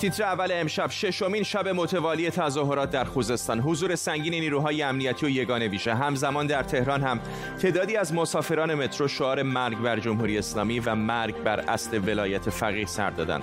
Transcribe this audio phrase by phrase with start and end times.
[0.00, 3.60] تیتر اول امشب ششمین شب متوالی تظاهرات در خوزستان.
[3.60, 5.94] حضور سنگین نیروهای امنیتی و یگان ویژه.
[5.94, 7.20] همزمان در تهران هم
[7.62, 12.86] تعدادی از مسافران مترو شعار مرگ بر جمهوری اسلامی و مرگ بر اصل ولایت فقیه
[12.86, 13.42] سر دادند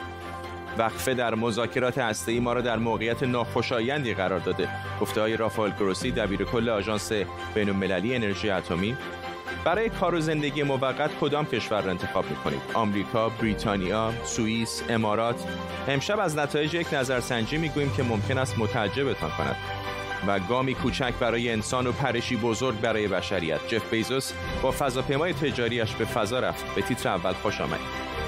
[0.77, 4.69] وقفه در مذاکرات هسته‌ای ما را در موقعیت ناخوشایندی قرار داده.
[5.01, 7.11] گفته های رافائل گروسی دبیر کل آژانس
[7.55, 8.97] بین‌المللی انرژی اتمی
[9.65, 15.47] برای کار و زندگی موقت کدام کشور را انتخاب می‌کنید؟ آمریکا بریتانیا سوئیس امارات.
[15.87, 19.55] امشب از نتایج یک نظرسنجی می‌گوییم که ممکن است متعجبتان کند.
[20.27, 23.67] و گامی کوچک برای انسان و پرشی بزرگ برای بشریت.
[23.67, 26.75] جف بیزوس با فضاپیمای تجاریش به فضا رفت.
[26.75, 28.26] به تیتر اول خوش آمدید.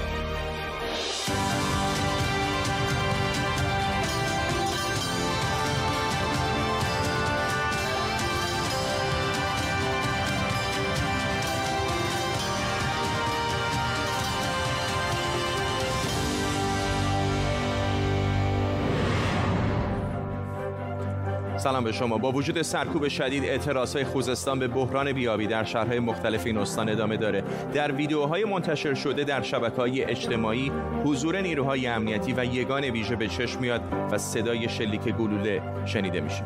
[21.60, 22.18] سلام به شما.
[22.18, 27.18] با وجود سرکوب شدید اعتراضهای خوزستان به بحران بیابی در شهرهای مختلف این استان ادامه
[27.18, 27.44] داره.
[27.74, 29.44] در ویدیوهای منتشر شده در
[29.78, 30.72] های اجتماعی
[31.06, 36.44] حضور نیروهای امنیتی و یگان ویژه به چشم میاد و صدای شلیک گلوله شنیده میشه.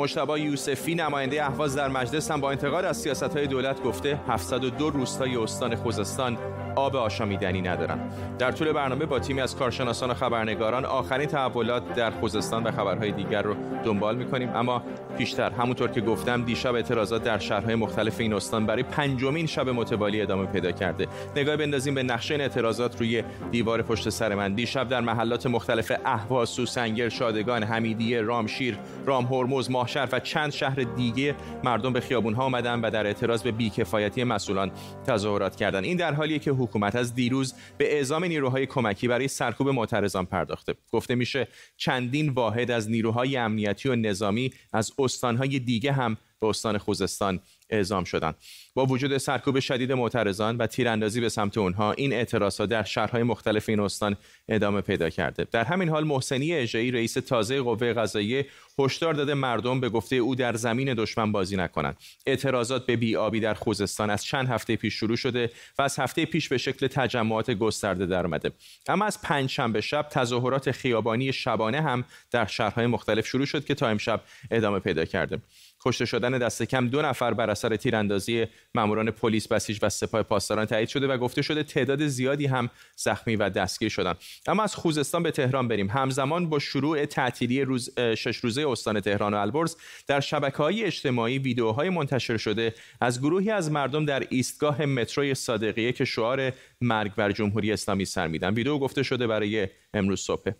[0.00, 4.90] مشتبه یوسفی نماینده اهواز در مجلس هم با انتقاد از سیاست های دولت گفته 702
[4.90, 6.38] روستای استان خوزستان
[6.80, 7.98] آب آشامیدنی ندارن
[8.38, 13.12] در طول برنامه با تیمی از کارشناسان و خبرنگاران آخرین تحولات در خوزستان و خبرهای
[13.12, 14.50] دیگر رو دنبال می‌کنیم.
[14.54, 14.82] اما
[15.18, 20.22] پیشتر همونطور که گفتم دیشب اعتراضات در شهرهای مختلف این استان برای پنجمین شب متوالی
[20.22, 21.06] ادامه پیدا کرده.
[21.36, 24.54] نگاه بندازیم به نقشه این اعتراضات روی دیوار پشت سر من.
[24.54, 30.82] دیشب در محلات مختلف اهواز سوسنگر شادگان حمیدیه رامشیر رام هرمز ماهشهر و چند شهر
[30.96, 34.70] دیگه مردم به خیابون ها آمدن و در اعتراض به بیکفایتی مسئولان
[35.06, 35.84] تظاهرات کردند.
[35.84, 40.74] این در حالیه که حکومت از دیروز به اعزام نیروهای کمکی برای سرکوب معترضان پرداخته.
[40.92, 46.78] گفته میشه چندین واحد از نیروهای امنیتی و نظامی از استانهای دیگه هم به استان
[46.78, 48.34] خوزستان اعزام شدند
[48.74, 53.68] با وجود سرکوب شدید معترضان و تیراندازی به سمت اونها این اعتراضات در شهرهای مختلف
[53.68, 54.16] این استان
[54.48, 55.46] ادامه پیدا کرده.
[55.52, 58.46] در همین حال محسنی اژه‌ای رئیس تازه قوه قضاییه
[58.78, 61.96] هشدار داده مردم به گفته او در زمین دشمن بازی نکنند.
[62.26, 66.48] اعتراضات به بیابی در خوزستان از چند هفته پیش شروع شده و از هفته پیش
[66.48, 68.50] به شکل تجمعات گسترده در آمده
[68.88, 73.88] اما از پنجشنبه شب تظاهرات خیابانی شبانه هم در شهرهای مختلف شروع شد که تا
[73.88, 74.20] امشب
[74.50, 75.38] ادامه پیدا کرده.
[75.84, 80.66] کشته شدن دست کم دو نفر بر اثر تیراندازی ماموران پلیس بسیج و سپاه پاسداران
[80.66, 85.22] تایید شده و گفته شده تعداد زیادی هم زخمی و دستگیر شدند اما از خوزستان
[85.22, 85.90] به تهران بریم.
[85.90, 89.76] همزمان با شروع تعطیلی روز شش روزه استان تهران و البرز
[90.06, 95.92] در شبکه های اجتماعی ویدیوهای منتشر شده از گروهی از مردم در ایستگاه متروی صادقیه
[95.92, 98.54] که شعار مرگ بر جمهوری اسلامی سر میدن.
[98.54, 100.50] ویدیو گفته شده برای امروز صبح.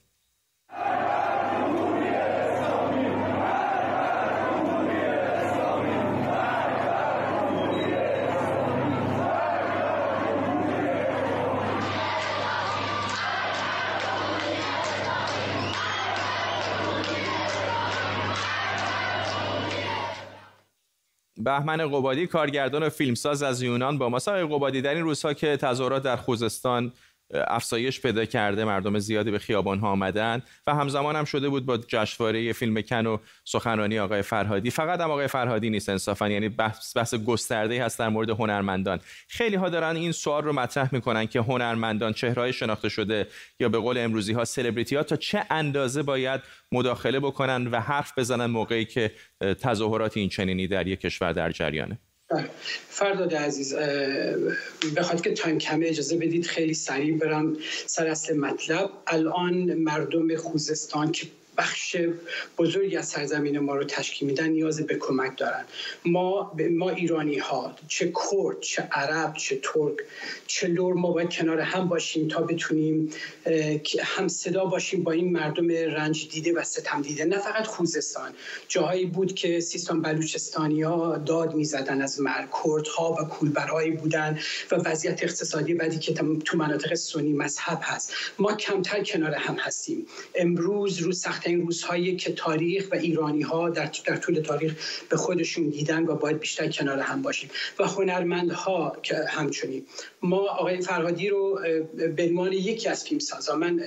[21.45, 24.17] بهمن قبادی کارگردان و فیلمساز از یونان با ما.
[24.17, 26.93] آقای قبادی در این روزها که تظاهرات در خوزستان
[27.35, 31.77] افزایش پیدا کرده مردم زیادی به خیابان ها آمدن و همزمان هم شده بود با
[31.77, 34.71] جشنواره فیلم کن و سخنرانی آقای فرهادی.
[34.71, 39.01] فقط هم آقای فرهادی نیست انصافا یعنی بحث بحث گسترده هست در مورد هنرمندان.
[39.29, 43.27] خیلی ها دارن این سوال رو مطرح می‌کنن که هنرمندان چهرهای شناخته شده
[43.61, 46.41] یا به قول امروزی ها سلبریتی ها تا چه اندازه باید
[46.73, 51.99] مداخله بکنن و حرف بزنن موقعی که تظاهرات این چنینی در یک کشور در جریانه.
[52.89, 53.75] فرداد عزیز
[54.97, 57.57] به خاطر که time کمه اجازه بدید خیلی سریع برم
[57.87, 58.91] سر اصل مطلب.
[59.07, 61.27] الان مردم خوزستان که
[61.57, 61.97] بخش
[62.59, 65.65] بزرگی از سرزمین ما رو تشکیل میدن نیاز به کمک دارن.
[66.05, 69.95] ما ما ایرانی ها چه کرد چه عرب چه ترک
[70.47, 73.13] چه لر ما باید کنار هم باشیم تا بتونیم
[74.03, 77.25] هم صدا باشیم با این مردم رنج دیده و ستم دیده.
[77.25, 78.33] نه فقط خوزستان.
[78.69, 82.49] جاهایی بود که سیستان بلوچستانی ها داد می‌زدن از مرگ.
[82.97, 84.39] ها و کولبرهایی بودن
[84.71, 86.15] و وضعیت اقتصادی بعدی که
[86.45, 88.15] تو مناطق سنی مذهب هست.
[88.39, 90.07] ما کمتر کنار هم هستیم.
[90.35, 94.75] امروز رو سخت سختترین روزهایی که تاریخ و ایرانی ها در, در طول تاریخ
[95.09, 97.51] به خودشون دیدن و باید بیشتر کنار هم باشیم.
[97.79, 99.87] و هنرمندها که همچنین.
[100.23, 101.61] ما آقای فرهادی رو
[102.17, 103.81] به عنوان یکی از فیلم سازا من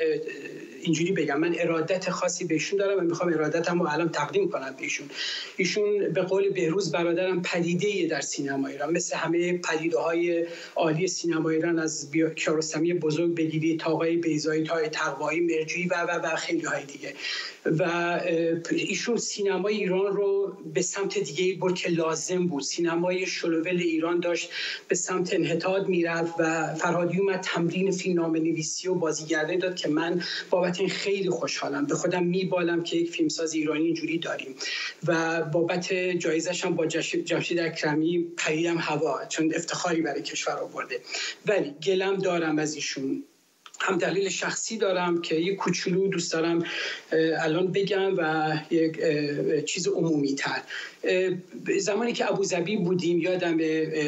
[0.84, 1.40] اینجوری بگم.
[1.40, 5.10] من ارادت خاصی بهشون دارم و می‌خوام ارادتم رو الان تقدیم کنم بهشون.
[5.58, 8.94] ایشون به قول بهروز برادرم پدیده در سینما ایران.
[8.94, 14.88] مثل همه پدیده های عالی سینما ایران از کیارستمی بزرگ بگیری تا آقای بیزایی تا
[14.88, 17.14] تقوایی مرجوی و و و خیلی های دیگه.
[17.66, 18.22] و
[18.72, 22.64] ایشون سینمای ایران رو به سمت دیگه برد که لازم بود.
[22.64, 24.50] سینمای شلوول ایران داشت
[24.88, 29.90] به سمت انحطاط می‌رفت و فرهادی اومد تمرین فیلم نام نویسی و بازیگردی داد که
[29.90, 31.86] من بابت این خیلی خوشحالم.
[31.86, 34.56] به خودم میبالم که یک فیلمساز ایرانی اینجوری داریم.
[35.08, 41.00] و بابت جایزش هم با جمشید اکرمی پریدم هوا چون افتخاری برای کشور آورده.
[41.46, 43.24] ولی گلم دارم از ایشون.
[43.84, 46.66] هم دلیل شخصی دارم که یک کوچولو دوست دارم
[47.42, 49.00] الان بگم و یک
[49.66, 50.62] چیز عمومی تر
[51.80, 53.58] زمانی که ابوظبی بودیم یادم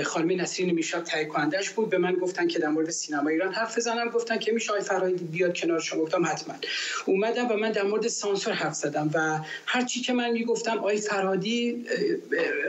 [0.03, 3.77] خانم نسرین میشاب تهیه کنندش بود به من گفتن که در مورد سینما ایران حرف
[3.77, 4.09] بزنم.
[4.09, 6.01] گفتن که میشه آقای بیاد کنار شما.
[6.01, 6.55] گفتم حتما.
[7.05, 10.97] اومدم و من در مورد سانسور حرف زدم و هر چی که من می‌گفتم آقای
[10.97, 11.85] فرهادی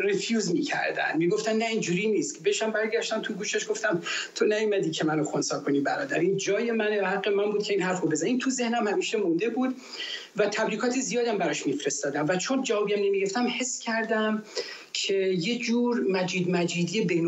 [0.04, 1.16] رفیوز می‌کردن.
[1.18, 2.42] می‌گفتن نه اینجوری نیست.
[2.42, 4.02] بشم برگشتم تو گوشش گفتم
[4.34, 6.18] تو نیومدی که منو خونسا کنی برادر.
[6.18, 8.28] این جای منه و حق من بود که این حرفو بزنم.
[8.28, 9.74] این تو ذهنم همیشه مونده بود.
[10.36, 12.26] و تبریکات زیادم براش میفرستادم.
[12.28, 14.42] و چون جوابیم نمی‌گفتم حس کردم
[14.98, 17.26] که یه جور مجید مجیدی بین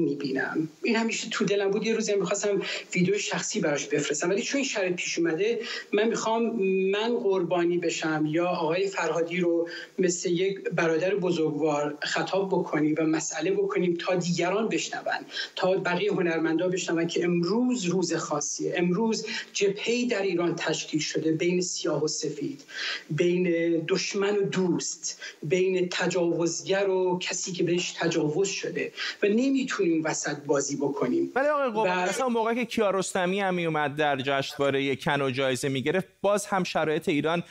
[0.00, 0.68] می‌بینم.
[0.82, 1.86] این همیشه تو دلم بود.
[1.86, 2.62] یه روزی می‌خواستم
[2.94, 4.30] ویدیو شخصی براش بفرستم.
[4.30, 5.60] ولی چون این شرط پیش اومده
[5.92, 6.42] من می‌خوام
[6.90, 9.68] من قربانی بشم یا آقای فرهادی رو
[9.98, 15.26] مثل یک برادر بزرگوار خطاب بکنیم و مسئله بکنیم تا دیگران بشنون
[15.56, 18.74] تا بقیه هنرمندا بشنون که امروز روز خاصیه.
[18.76, 22.62] امروز جبهه در ایران تشکیل شده بین سیاه و سفید
[23.10, 23.44] بین
[23.88, 28.92] دشمن و دوست بین تجاوزگر و کسی که بهش تجاوز شده
[29.22, 31.32] و نمی‌تونیم وسط بازی بکنیم.
[31.34, 32.08] ولی آقای و...
[32.08, 37.08] مثلا موقع که کیارستمی هم میومد در جشنواره کن و جایزه می‌گرفت باز هم شرایط
[37.08, 37.42] ایران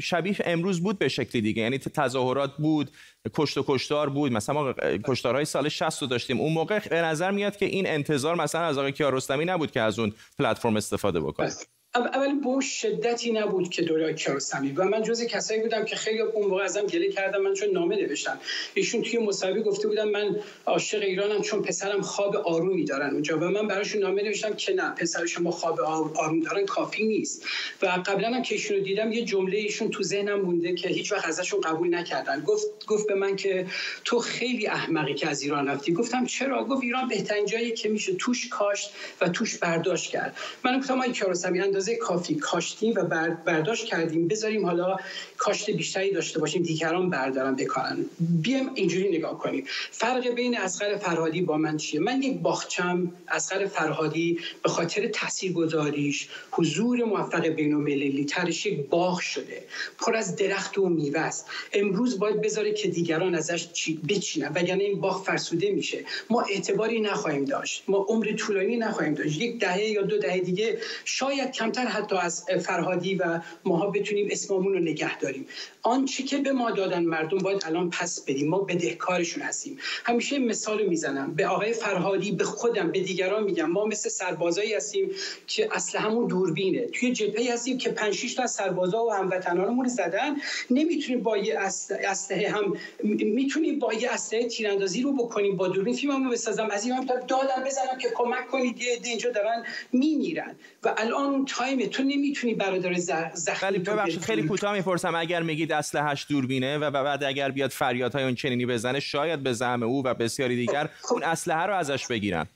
[0.00, 1.62] شبیه امروز بود به شکلی دیگه.
[1.62, 2.90] یعنی تظاهرات بود
[3.34, 4.32] کشت و کشتار بود.
[4.32, 4.74] مثلا ما
[5.04, 6.40] کشتارهای سال 60 رو داشتیم.
[6.40, 9.98] اون موقع به نظر میاد که این انتظار مثلا از آقای کیارستمی نبود که از
[9.98, 11.52] اون پلتفرم استفاده بکنه.
[11.94, 16.46] اول به شدتی نبود که دوره کیارستمی و من جز کسایی بودم که خیلی اون
[16.46, 18.40] موقع ازم گله کردم من چون نامه نوشتم.
[18.74, 20.36] ایشون توی مصاحبه گفته بودم من
[20.66, 23.38] عاشق ایرانم چون پسرم خواب آرومی دارن اونجا.
[23.38, 27.44] و من براشون نامه نوشتم که نه پسر شما خواب آروم دارن کافی نیست.
[27.82, 31.26] و قبلا هم که ایشون دیدم یه جمله ایشون تو ذهنم مونده که هیچ وقت
[31.26, 32.40] ازشون قبول نکردن.
[32.40, 33.66] گفت گفت به من که
[34.04, 35.92] تو خیلی احمقی که از ایران رفتی.
[35.92, 38.90] گفتم چرا؟ گفت ایران بهترین جایی که میشه توش کاشت
[39.20, 40.36] و توش برداشت کرد.
[40.64, 43.04] من گفتم آقای کیارستمی اندازه کافی کاشتیم و
[43.44, 44.28] برداشت کردیم.
[44.28, 44.96] بذاریم حالا
[45.36, 48.04] کاشت بیشتری داشته باشیم دیگران بردارن بکارن.
[48.18, 49.64] بیام اینجوری نگاه کنیم.
[49.90, 56.28] فرق بین اسقر فرهادی با من چیه؟ من یک باغچم اسقر فرهادی به خاطر تاثیرگذاریش
[56.50, 59.62] حضور موفق بین المللی ترش یک باغ شده.
[59.98, 61.46] پر از درخت و میوه است.
[61.72, 63.68] امروز باید بذاره که دیگران ازش
[64.08, 64.52] بچینن.
[64.54, 66.04] وگرنه این باغ فرسوده میشه.
[66.30, 67.82] ما اعتباری نخواهیم داشت.
[67.88, 69.40] ما عمر طولانی نخواهیم داشت.
[69.40, 74.72] یک دهه یا دو دهه دیگه شاید کمتر حتی از فرهادی و ماها بتونیم اسممون
[74.72, 75.46] رو نگه داریم.
[75.82, 78.48] آنچه که به ما دادن مردم باید الان پس بدیم.
[78.48, 79.78] ما بدهکارشون هستیم.
[80.04, 81.34] همیشه مثال می‌زنم.
[81.34, 83.70] به آقای فرهادی به خودم به دیگران میگم.
[83.70, 85.10] ما مثل سربازایی هستیم
[85.46, 86.86] که اصل همون دوربینه.
[86.86, 90.36] توی جبهه هستیم که 5 تا از سربازا و هموطنانمون زدن.
[90.70, 95.94] نمی‌تونیم با یه اسلحه هم می‌تونیم با یه اسلحه تیراندازی رو بکنیم با دوربین.
[95.94, 96.68] فیلممو بسازم.
[96.70, 98.82] از این تا دادم بزنم که کمک کنید.
[98.82, 100.54] یه اینجا دارن میمیرن.
[100.84, 102.94] و الان تایم تو نمی‌تونی برادر
[103.34, 105.14] زخمی ببخشید خیلی کوتاه می‌پرسم.
[105.14, 109.82] اگر میگید اسلحه‌اش دوربینه و بعد اگر بیاد فریادهای اون چنینی بزنه شاید به زعم
[109.82, 111.12] او و بسیاری دیگر خب.
[111.12, 112.46] اون اسلحه رو ازش بگیرن.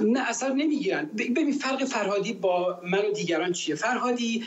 [0.00, 1.10] نه اصلا نمی‌گیرن.
[1.18, 4.44] ببین فرق فرهادی با من و دیگران چیه؟ فرهادی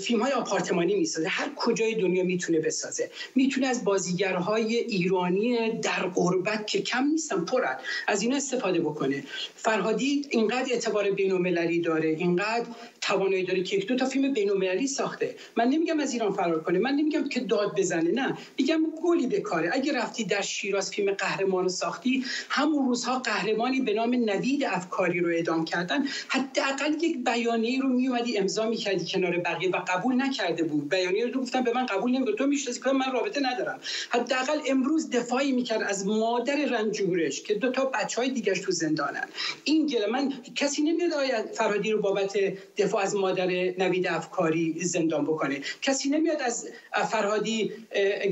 [0.00, 1.28] فیلم های آپارتمانی می‌سازه.
[1.28, 3.10] هر کجای دنیا می‌تونه بسازه.
[3.34, 7.76] می‌تونه از بازیگرهای ایرانی در قربت که کم نیستن پرن.
[8.06, 9.24] از اینا استفاده بکنه.
[9.56, 12.66] فرهادی اینقدر اعتبار بین داره اینقدر
[13.00, 15.34] توانایی داره که یک دو تا فیلم بین ساخته.
[15.56, 18.38] من نمیگم از ایران فرار کنه من نمیگم که داد بزنه نه.
[18.58, 24.14] میگم گلی بکاره اگه رفتی در شیراز فیلم قهرمان ساختی همون روزها قهرمانی به نام
[24.14, 29.76] نوید افکاری رو اعدام کردن حداقل یک بیانیه رو میومدی امضا می‌کردی کنار بقیه و
[29.76, 30.88] قبول نکرده بود.
[30.88, 33.80] بیانیه رو گفتن به من قبول نمی‌کنه تو می‌شناسی که من رابطه ندارم.
[34.10, 39.24] حداقل امروز دفاعی می‌کرد از مادر رنجورش که دو تا بچه های دیگرش تو زندانن.
[39.64, 42.32] این گله من کسی نمیاد آیا فرادی رو بابت
[42.76, 43.46] دفاع از مادر
[43.78, 45.60] نوید افکاری زندان بکنه.
[45.82, 46.68] کسی نمیاد از
[47.10, 47.72] فرهادی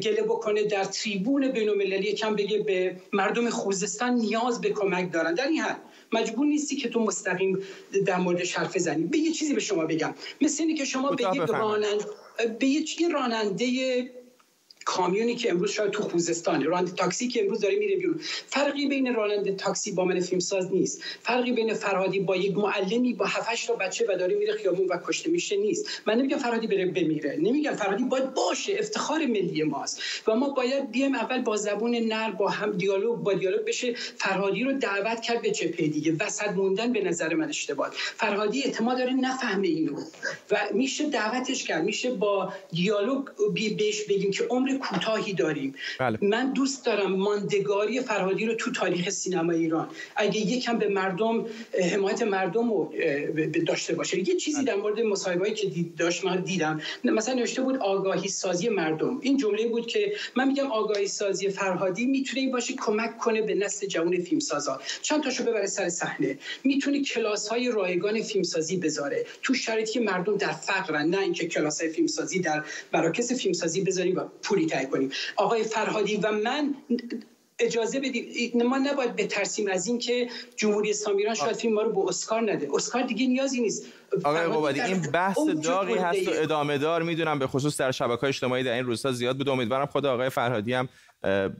[0.02, 5.34] گله بکنه در تریبون بین کم بگه به مردم خوزستان نیاز به کمک دارن.
[5.34, 5.80] در این حد
[6.12, 7.58] مجبور نیستی که تو مستقیم
[8.06, 10.14] در مورد حرف زنی به یه چیزی به شما بگم.
[10.40, 12.04] مثل اینی که شما به یک راننده
[12.58, 13.66] به یک راننده
[14.90, 18.20] کامیونی که امروز شاید تو خوزستانه راننده تاکسی که امروز داره میره بیرون.
[18.46, 21.02] فرقی بین راننده تاکسی با من فیلمساز نیست.
[21.22, 24.98] فرقی بین فرهادی با یک معلمی با 7 تا بچه و داره میره خیابون و
[25.06, 25.86] کشته میشه نیست.
[26.06, 27.36] من نمیگم فرهادی بره بمیره.
[27.36, 28.76] نمیگم فرهادی باید باشه.
[28.78, 30.02] افتخار ملی ماست.
[30.26, 33.94] و ما باید بیایم اول با زبون نر با هم دیالوگ با دیالوگ بشه.
[34.16, 36.16] فرهادی رو دعوت کرد به جبهه دیگه.
[36.20, 37.90] وسط موندن به نظر من اشتباه.
[37.94, 40.00] فرهادی اعتماد داره نفهمه اینو.
[40.50, 41.84] و میشه دعوتش کرد.
[41.84, 43.24] میشه با دیالوگ
[43.78, 45.74] بهش بگیم که عمر کوتاهی داریم.
[45.98, 46.18] بله.
[46.22, 51.46] من دوست دارم ماندگاری فرهادی رو تو تاریخ سینما ایران اگه یکم به مردم
[51.92, 52.92] حمایت مردم رو
[53.66, 54.28] داشته باشه.
[54.28, 56.80] یه چیزی در مورد مصاحبه‌ای که داشت من دیدم.
[57.04, 59.18] مثلا نوشته بود آگاهی سازی مردم.
[59.22, 63.54] این جمله بود که من میگم آگاهی سازی فرهادی می‌تونه این باشه کمک کنه به
[63.54, 64.80] نسل جوان فیلمسازا.
[65.02, 66.38] چند تاشو ببره سر صحنه.
[66.64, 69.26] می‌تونه کلاس های رایگان فیلمسازی بذاره.
[69.42, 74.12] تو شرایطی که مردم در فقرن نه اینکه کلاس های فیلمسازی در مراکز فیلمسازی بذاری
[74.12, 74.24] و
[74.66, 75.10] تهیه کنیم.
[75.36, 76.74] آقای فرهادی و من
[77.58, 82.08] اجازه بدید ما نباید بترسیم از اینکه جمهوری اسلامی ایران شاید فیلم ما رو به
[82.08, 82.68] اسکار نده.
[82.74, 83.86] اسکار دیگه نیازی نیست.
[84.24, 87.02] آقای قبادی این بحث داغی هست و ادامه دار.
[87.02, 89.48] می‌دونم به خصوص در شبکه اجتماعی در این روزها زیاد بود.
[89.48, 90.88] امیدوارم خود آقای فرهادی هم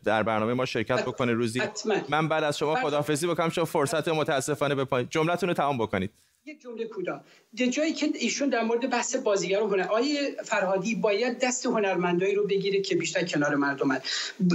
[0.05, 1.33] در برنامه ما شرکت بکنه.
[1.33, 1.63] روزی
[2.09, 3.49] من بعد از شما خداحافظی بکنم.
[3.49, 5.09] شما فرصت متاسفانه به پایین.
[5.11, 6.11] جملتون رو تمام بکنید.
[6.51, 7.25] یک جمله کوتاه.
[7.55, 12.81] جایی که ایشون در مورد بحث بازیگر هنر آیه فرهادی باید دست هنرمندایی رو بگیره
[12.81, 14.01] که بیشتر کنار مردمن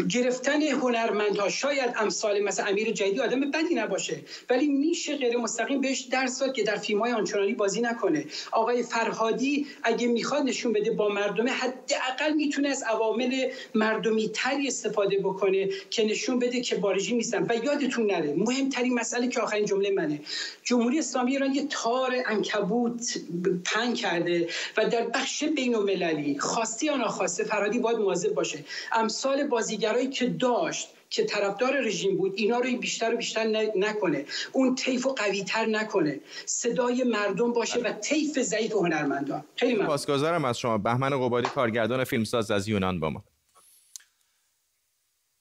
[0.10, 6.02] گرفتن هنرمندها شاید امثال مثل امیر جدی آدم بدی نباشه ولی میشه غیر مستقیم بهش
[6.02, 8.25] درس داد که در فیلم های آنچنانی بازی نکنه.
[8.52, 15.20] آقای فرهادی اگه می‌خواد نشون بده با مردمه حداقل می‌تونه از عوامل مردمی تری استفاده
[15.20, 17.44] بکنه که نشون بده که بارجی نیستن.
[17.50, 20.20] و یادتون نره مهمترین مسئله که آخرین جمله منه.
[20.64, 23.18] جمهوری اسلامی ایران یه تار انکبوت
[23.65, 28.60] پن کرده و در بخش بین المللی خواسته یا ناخواسته فرادی باید مواظب باشه.
[28.92, 34.25] امثال بازیگرایی که داشت که طرفدار رژیم بود اینا رو بیشتر و بیشتر نکنه.
[34.51, 36.20] اون طیف و قوی تر نکنه.
[36.46, 39.44] صدای مردم باشه و طیف ضعیف هنرمندان.
[39.56, 39.88] خیلی ممنون.
[39.88, 40.77] پاسگزارم از شما.
[40.77, 43.24] بهمن قبادی کارگردان فیلمساز از یونان با ما.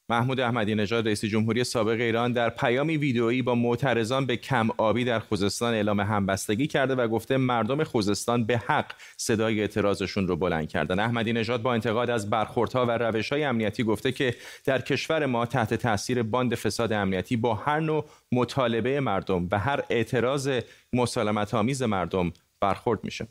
[0.08, 5.04] محمود احمدی نژاد رئیس جمهوری سابق ایران در پیامی ویدئویی با معترضان به کم آبی
[5.04, 10.68] در خوزستان اعلام همبستگی کرده و گفته مردم خوزستان به حق صدای اعتراضشون رو بلند
[10.68, 10.98] کردن.
[10.98, 14.34] احمدی نژاد با انتقاد از برخوردها و روش‌های امنیتی گفته که
[14.64, 19.82] در کشور ما تحت تاثیر باند فساد امنیتی با هر نوع مطالبه مردم و هر
[19.90, 20.50] اعتراض
[20.92, 23.26] مسالمت آمیز مردم برخورد میشه.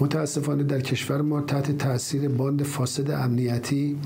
[0.00, 3.96] متاسفانه در کشور ما تحت تاثیر باند فاسد امنیتی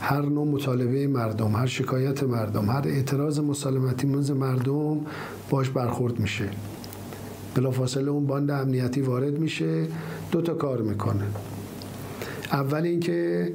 [0.00, 5.00] هر نوع مطالبه مردم هر شکایت مردم هر اعتراض مسالمتی منز مردم
[5.50, 6.48] باش برخورد میشه.
[7.54, 9.86] بلافاصله اون باند امنیتی وارد میشه
[10.32, 11.24] دو تا کار می‌کنه.
[12.52, 13.52] اول اینکه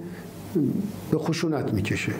[1.11, 2.13] به خشونت می‌کشه.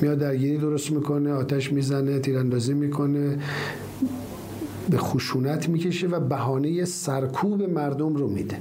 [0.00, 3.38] میاد درگیری درست می‌کنه آتش می‌زنه تیراندازی می‌کنه.
[4.90, 8.56] به خشونت می‌کشه و بهانه سرکوب مردم رو میده.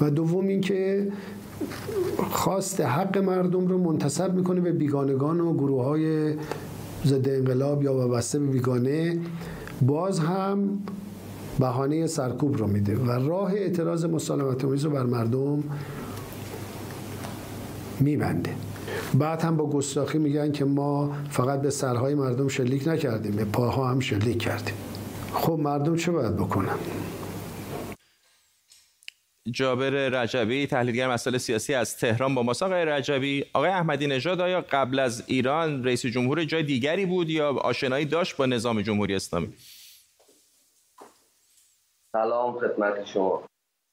[0.00, 1.12] و دوم اینکه
[2.30, 6.34] خواست حق مردم رو منتصب می‌کنه به بیگانگان و گروه های
[7.06, 9.18] ضد انقلاب یا وابسته به بیگانه
[9.82, 10.78] باز هم
[11.58, 12.96] بهانه سرکوب رو میده.
[12.96, 15.62] و راه اعتراض مسالمت آمیز رو بر مردم
[18.00, 18.50] میبنده.
[19.14, 23.88] بعد هم با گستاخی میگن که ما فقط به سرهای مردم شلیک نکردیم به پاها
[23.88, 24.74] هم شلیک کردیم.
[25.32, 26.78] خب مردم چه باید بکنن؟
[29.50, 32.62] جابر رجبی تحلیلگر مسائل سیاسی از تهران با ماست.
[32.62, 37.52] آقای رجبی آقای احمدی نژاد آیا قبل از ایران رئیس جمهور جای دیگری بود یا
[37.52, 39.52] آشنایی داشت با نظام جمهوری اسلامی؟
[42.12, 43.42] سلام خدمت شما.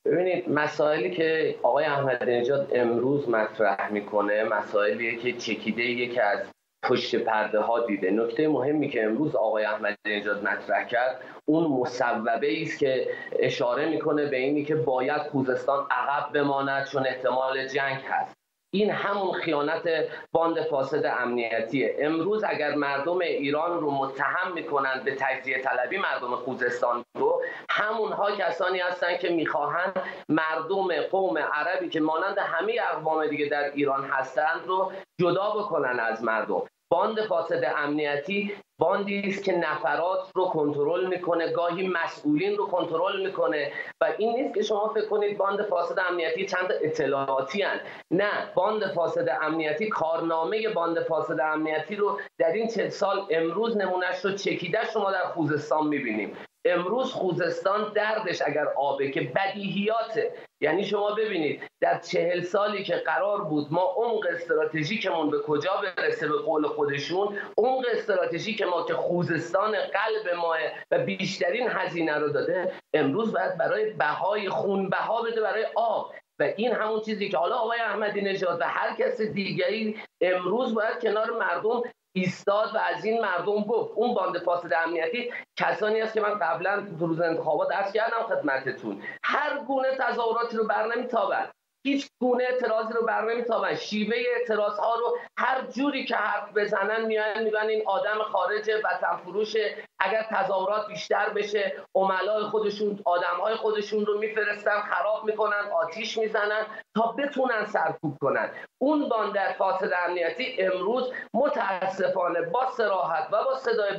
[0.05, 6.39] ببینید مسائلی که آقای احمدی نژاد امروز مطرح می‌کنه مسائلیه که چکیده یکی از
[6.83, 8.11] پشت پرده ها دیده.
[8.11, 13.07] نکته مهمی که امروز آقای احمدی نژاد مطرح کرد اون مصوبه است که
[13.39, 18.42] اشاره می‌کنه به اینی که باید خوزستان عقب بماند چون احتمال جنگ هست.
[18.75, 19.89] این همون خیانت
[20.31, 21.95] باند فاسد امنیتیه.
[21.99, 28.79] امروز اگر مردم ایران رو متهم می‌کنند به تجزیه طلبی مردم خوزستان رو همونها کسانی
[28.79, 34.91] هستند که می‌خواهند مردم قوم عربی که مانند همه اقوام دیگه در ایران هستند رو
[35.21, 36.61] جدا بکنن از مردم.
[36.93, 43.71] باند فاسد امنیتی باندی است که نفرات رو کنترل می‌کنه گاهی مسئولین رو کنترل می‌کنه
[44.01, 47.79] و این نیست که شما فکر کنید باند فاسد امنیتی چند اطلاعاتی هن.
[48.11, 54.25] نه باند فاسد امنیتی کارنامه باند فاسد امنیتی رو در این چهل سال امروز نمونهش
[54.25, 60.31] رو چکیده شما در خوزستان می‌بینیم امروز خوزستان دردش اگر آبه که بدیهیاته
[60.63, 66.27] یعنی شما ببینید در چهل سالی که قرار بود ما عمق استراتژیکمون به کجا برسه
[66.27, 70.57] به قول خودشون عمق استراتژیک ما که خوزستان قلب ماه
[70.91, 76.13] و بیشترین هزینه رو داده امروز باید برای بهای خون بها بده برای آب.
[76.39, 81.01] و این همون چیزی که حالا آقای احمدی نژاد و هر کس دیگری امروز باید
[81.01, 81.81] کنار مردم
[82.15, 86.87] ایستاد و از این مردم گفت اون باند فاسد امنیتی کسانی است که من قبلا
[86.99, 89.03] تو روز انتخابات عرض کردم خدمتتون.
[89.23, 91.49] هر گونه تظاهراتی رو بر نمیتابند.
[91.85, 97.05] هیچ گونه اعتراضی رو بر نمیتابن شیوه اعتراض ها رو هر جوری که حرف بزنن
[97.05, 103.55] میان میگن این آدم خارج وطن فروشه اگر تظاهرات بیشتر بشه عملای خودشون آدم های
[103.55, 108.49] خودشون رو میفرستن خراب می‌کنن آتیش می‌زنن تا بتونن سرکوب کنن.
[108.81, 113.97] اون باند فاسد امنیتی امروز متاسفانه با سراحت و با صدای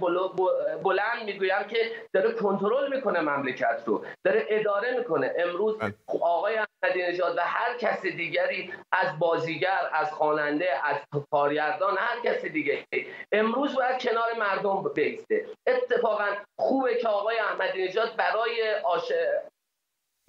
[0.82, 1.78] بلند می‌گویم که
[2.12, 4.04] داره کنترل می‌کنه مملکت رو.
[4.24, 5.34] داره اداره می‌کنه.
[5.38, 5.94] امروز بله.
[6.20, 10.96] آقای احمدی نژاد و هر کس دیگری از بازیگر از خواننده از
[11.30, 15.46] کارگردان هر کس دیگری امروز باید کنار مردم بیسته.
[15.94, 16.26] اتفاقا
[16.60, 19.12] خوبه که آقای احمدی نژاد برای آش...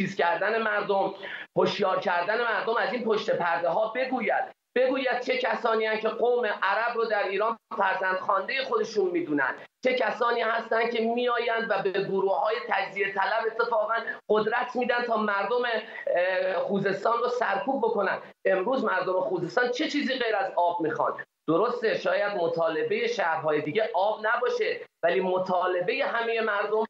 [0.02, 1.14] چیز کردن مردم
[1.58, 4.56] هوشیار کردن مردم از این پشت پرده ها بگوید.
[4.78, 9.56] بگوید چه کسانی هستند که قوم عرب رو در ایران فرزند خانده خودشون می‌دونن.
[9.84, 13.94] چه کسانی هستند که میآیند و به گروه های تجزیه طلب اتفاقا
[14.30, 15.64] قدرت میدن تا مردم
[16.56, 18.22] خوزستان رو سرکوب بکنن.
[18.46, 24.20] امروز مردم خوزستان چه چیزی غیر از آب می‌خوان؟ درسته شاید مطالبه شهرهای دیگه آب
[24.28, 26.86] نباشه ولی مطالبه همه مردم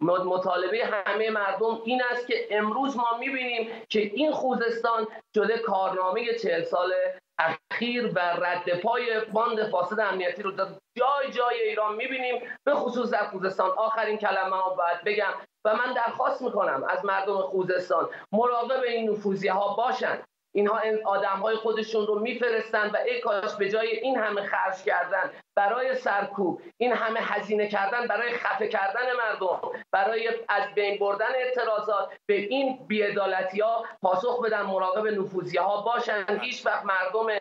[0.00, 6.62] مطالبه همه مردم این است که امروز ما می‌بینیم که این خوزستان شده کارنامه چهل
[6.62, 6.92] سال
[7.38, 13.10] اخیر و رد پای باند فاسد امنیتی رو در جای جای ایران می‌بینیم به خصوص
[13.10, 13.70] در خوزستان.
[13.70, 15.32] آخرین کلمه ها باید بگم.
[15.64, 20.24] و من درخواست می‌کنم از مردم خوزستان مراقب این نفوذی ها باشند
[20.56, 25.30] اینها آدم های خودشون رو میفرستن و ای کاش به جای این همه خرج کردن
[25.56, 29.60] برای سرکوب این همه هزینه کردن برای خفه کردن مردم
[29.92, 36.40] برای از بین بردن اعتراضات به این بیعدالتی ها پاسخ بدن مراقب نفوذی ها باشن.
[36.40, 37.38] هیچ وقت مردم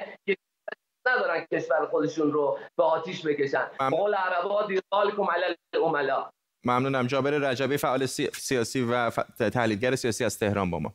[1.08, 3.66] ندارن کشور خودشون رو به آتیش بکشن.
[3.90, 6.30] قول عربا دیقالکم علی الاملا.
[6.66, 7.08] ممنونم.
[7.08, 9.10] جابر رجبی فعال سیاسی و
[9.54, 10.94] تحلیلگر سیاسی از تهران با ما.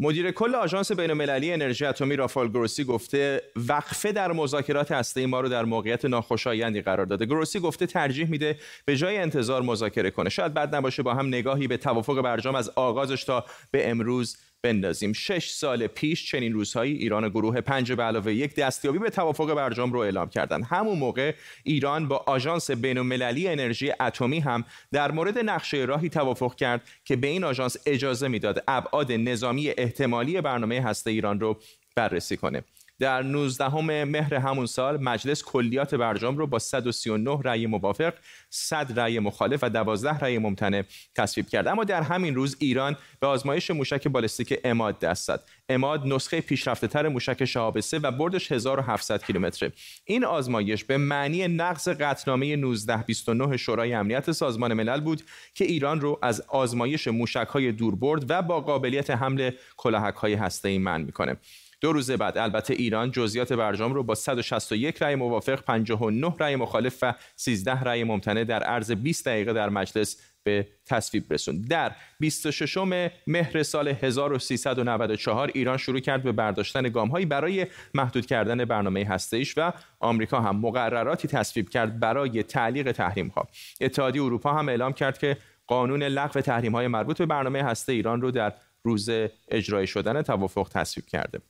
[0.00, 5.48] مدیر کل آژانس بین‌المللی انرژی اتمی رافال گروسی گفته وقفه در مذاکرات هسته ما رو
[5.48, 7.26] در موقعیت ناخوشایندی قرار داده.
[7.26, 10.28] گروسی گفته ترجیح میده به جای انتظار مذاکره کنه.
[10.28, 15.12] شاید بد نباشه با هم نگاهی به توافق برجام از آغازش تا به امروز بندازیم.
[15.12, 19.92] شش سال پیش چنین روزهایی ایران گروه پنج به علاوه یک دستیابی به توافق برجام
[19.92, 25.76] رو اعلام کردن همون موقع ایران با آژانس بین‌المللی انرژی اتمی هم در مورد نقشه
[25.76, 31.40] راهی توافق کرد که به این آژانس اجازه می‌داد ابعاد نظامی احتمالی برنامه هسته ایران
[31.40, 31.58] رو
[31.94, 32.64] بررسی کنه.
[32.98, 38.14] در 19 مهر همون سال مجلس کلیات برجام رو با 139 رأی موافق،
[38.50, 40.82] 100 رأی مخالف و 12 رأی ممتنع
[41.14, 41.68] تصویب کرد.
[41.68, 45.42] اما در همین روز ایران به آزمایش موشک بالستیک اماد دست زد.
[45.68, 49.72] اماد نسخه پیشرفته تر موشک شهاب و بردش 1700 کیلومتره.
[50.04, 55.22] این آزمایش به معنی نقض قطعنامه 1929 شورای امنیت سازمان ملل بود
[55.54, 61.04] که ایران رو از آزمایش موشک دوربرد و با قابلیت حمل کلاهک های هسته‌ای منع
[61.04, 61.36] می‌کنه.
[61.80, 66.98] دو روز بعد البته ایران جزئیات برجام رو با 161 رأی موافق 59 رأی مخالف
[67.02, 71.68] و 13 رأی ممتنع در عرض 20 دقیقه در مجلس به تصویب رسوند.
[71.68, 72.78] در 26
[73.26, 79.72] مهر سال 1394 ایران شروع کرد به برداشتن گامهایی برای محدود کردن برنامه هسته‌ایش و
[80.00, 83.48] آمریکا هم مقرراتی تصویب کرد برای تعلیق تحریم ها
[83.80, 85.36] اتحادیه اروپا هم اعلام کرد که
[85.66, 89.10] قانون لغو تحریم های مربوط به برنامه هسته ایران رو در روز
[89.48, 91.40] اجرای شدن توافق تصویب کرده.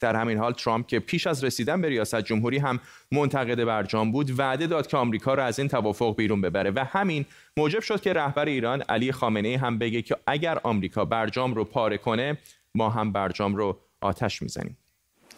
[0.00, 2.80] در همین حال ترامپ که پیش از رسیدن به ریاست جمهوری هم
[3.12, 7.24] منتقد برجام بود وعده داد که آمریکا را از این توافق بیرون ببره و همین
[7.56, 11.98] موجب شد که رهبر ایران علی خامنه هم بگه که اگر آمریکا برجام رو پاره
[11.98, 12.38] کنه
[12.74, 14.76] ما هم برجام رو آتش می‌زنیم.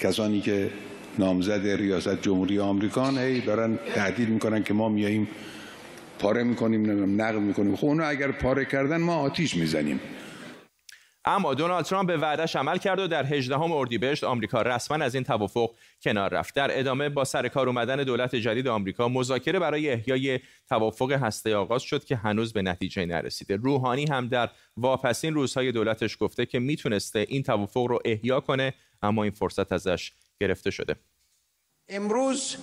[0.01, 0.71] کسانی که
[1.19, 5.29] نامزد ریاست جمهوری آمریکا هی دارن تهدید می‌کنن که ما میاییم
[6.19, 7.77] پاره می‌کنیم نقد می‌کنیم.
[7.77, 10.01] خب اونو اگر پاره کردن ما آتیش می‌زنیم.
[11.29, 15.25] اما دونالد ترامپ به وعدش عمل کرد و در 18 اردیبهشت آمریکا رسما از این
[15.25, 15.71] توافق
[16.03, 16.55] کنار رفت.
[16.55, 21.83] در ادامه با سر کار اومدن دولت جدید آمریکا مذاکره برای احیای توافق هسته آغاز
[21.83, 23.57] شد که هنوز به نتیجه نرسیده.
[23.57, 29.23] روحانی هم در واپسین روزهای دولتش گفته که می‌تونسته این توافق رو احیا کنه اما
[29.23, 30.97] این فرصت ازش گرفته شده.
[31.89, 32.57] امروز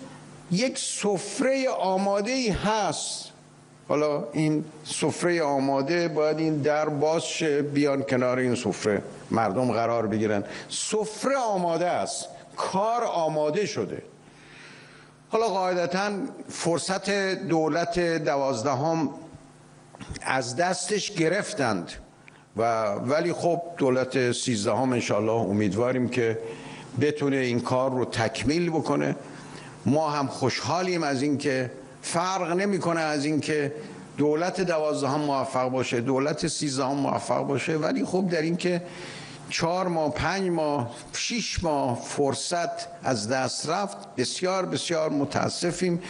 [0.52, 3.35] یک سفره آماده ای هست
[3.88, 9.02] حالا این سفره آماده باید این در باز شه بیان کنار این سفره.
[9.32, 10.44] مردم قرار بگیرن.
[10.70, 12.28] سفره آماده است.
[12.58, 14.02] کار آماده شده.
[15.30, 16.12] حالا قاعدتا
[16.50, 19.10] فرصت دولت دوازدهم
[20.22, 21.92] از دستش گرفتند.
[22.58, 26.40] و ولی خب دولت سیزدهم انشالله امیدواریم که
[27.02, 29.16] بتونه این کار رو تکمیل بکنه.
[29.86, 31.72] ما هم خوشحالیم از اینکه
[32.06, 33.74] فرق نمی‌کنه از اینکه
[34.18, 37.78] دولت دوازدهم موفق باشه دولت سیزدهم موفق باشه.
[37.78, 38.82] ولی خب در اینکه
[39.50, 46.02] چهار ماه پنج ماه شیش ماه فرصت از دست رفت بسیار بسیار متاسفیم.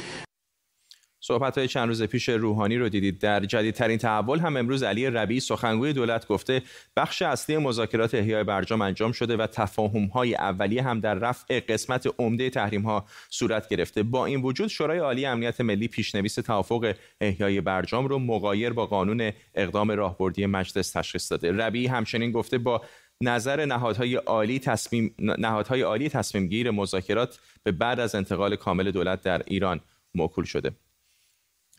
[1.27, 3.19] صحبت های چند روز پیش روحانی رو دیدید.
[3.19, 6.61] در جدیدترین تحول هم امروز علی ربی سخنگوی دولت گفته
[6.95, 12.07] بخش اصلی مذاکرات احیای برجام انجام شده و تفاهم های اولیه هم در رفع قسمت
[12.19, 14.03] عمده تحریم ها صورت گرفته.
[14.03, 19.31] با این وجود شورای عالی امنیت ملی پیشنویس توافق احیای برجام رو مغایر با قانون
[19.55, 21.51] اقدام راهبردی مجلس تشخیص داده.
[21.51, 22.81] ربی همچنین گفته با
[23.21, 29.21] نظر نهادهای عالی تصمیم نهادهای عالی تصمیم گیر مذاکرات به بعد از انتقال کامل دولت
[29.21, 29.79] در ایران
[30.15, 30.71] موکول شده.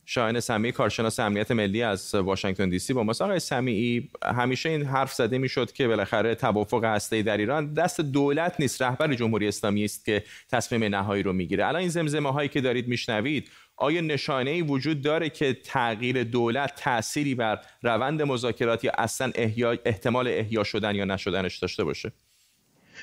[0.08, 3.22] شاهین سمیعی کارشناس امنیت ملی از واشنگتن دی سی با ماست.
[3.22, 8.54] آقای سمیعی همیشه این حرف زده می‌شد که بالاخره توافق هسته‌ای در ایران دست دولت
[8.58, 11.66] نیست رهبر جمهوری اسلامی است که تصمیم نهایی رو می‌گیره.
[11.66, 16.74] الان این زمزمه هایی که دارید میشنوید آیا نشانه ای وجود داره که تغییر دولت
[16.76, 22.12] تأثیری بر روند مذاکرات یا اصلا احیا احتمال احیا شدن یا نشدنش داشته باشه؟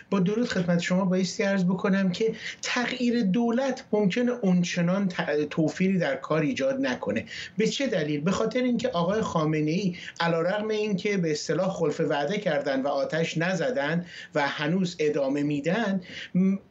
[0.10, 5.10] با درود خدمت شما بایستی ارز بکنم که تغییر دولت ممکنه اونچنان
[5.49, 7.25] توفیری در کار ایجاد نکنه.
[7.58, 12.38] به چه دلیل؟ به خاطر اینکه آقای خامنه ای علیرغم اینکه به اصطلاح خلف وعده
[12.38, 16.01] کردن و آتش نزدن و هنوز ادامه میدن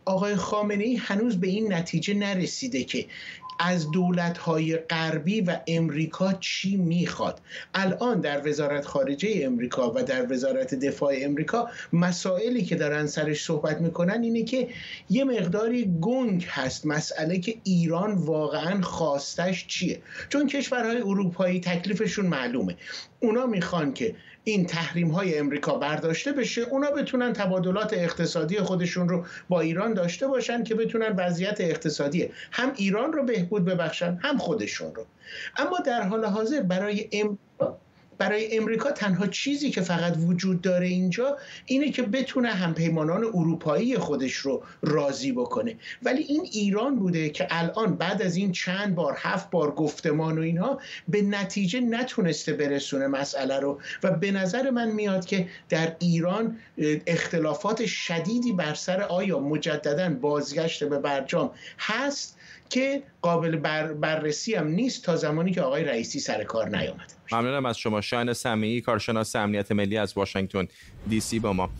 [0.04, 3.06] آقای خامنه ای هنوز به این نتیجه نرسیده که
[3.64, 3.86] از
[4.38, 7.40] های غربی و امریکا چی می‌خواد.
[7.74, 13.80] الان در وزارت خارجه امریکا و در وزارت دفاع امریکا مسائلی که دارن سرش صحبت
[13.80, 14.68] می‌کنن اینه که
[15.10, 16.86] یه مقداری گنگ هست.
[16.86, 22.76] مسئله که ایران واقعا خواستش چیه؟ چون کشورهای اروپایی تکلیفشون معلومه.
[23.20, 29.24] اونا می‌خوان که این تحریم های امریکا برداشته بشه اونا بتونن تبادلات اقتصادی خودشون رو
[29.48, 34.94] با ایران داشته باشن که بتونن وضعیت اقتصادی هم ایران رو بهبود ببخشن هم خودشون
[34.94, 35.06] رو.
[35.56, 37.38] اما در حال حاضر برای ام...
[38.22, 44.34] برای امریکا تنها چیزی که فقط وجود داره اینجا اینه که بتونه همپیمانان اروپایی خودش
[44.34, 45.76] رو راضی بکنه.
[46.02, 50.40] ولی این ایران بوده که الان بعد از این چند بار هفت بار گفتمان و
[50.40, 53.80] اینها به نتیجه نتونسته برسونه مسئله رو.
[54.02, 56.58] و به نظر من میاد که در ایران
[57.06, 62.38] اختلافات شدیدی بر سر آیا مجددا بازگشت به برجام هست
[62.72, 67.66] که قابل بر بررسی هم نیست تا زمانی که آقای رئیسی سر کار نیامده ممنونم
[67.66, 68.00] از شما.
[68.00, 70.68] شاین سمیعی کارشناس امنیت ملی از واشنگتن
[71.08, 71.70] دی سی با ما.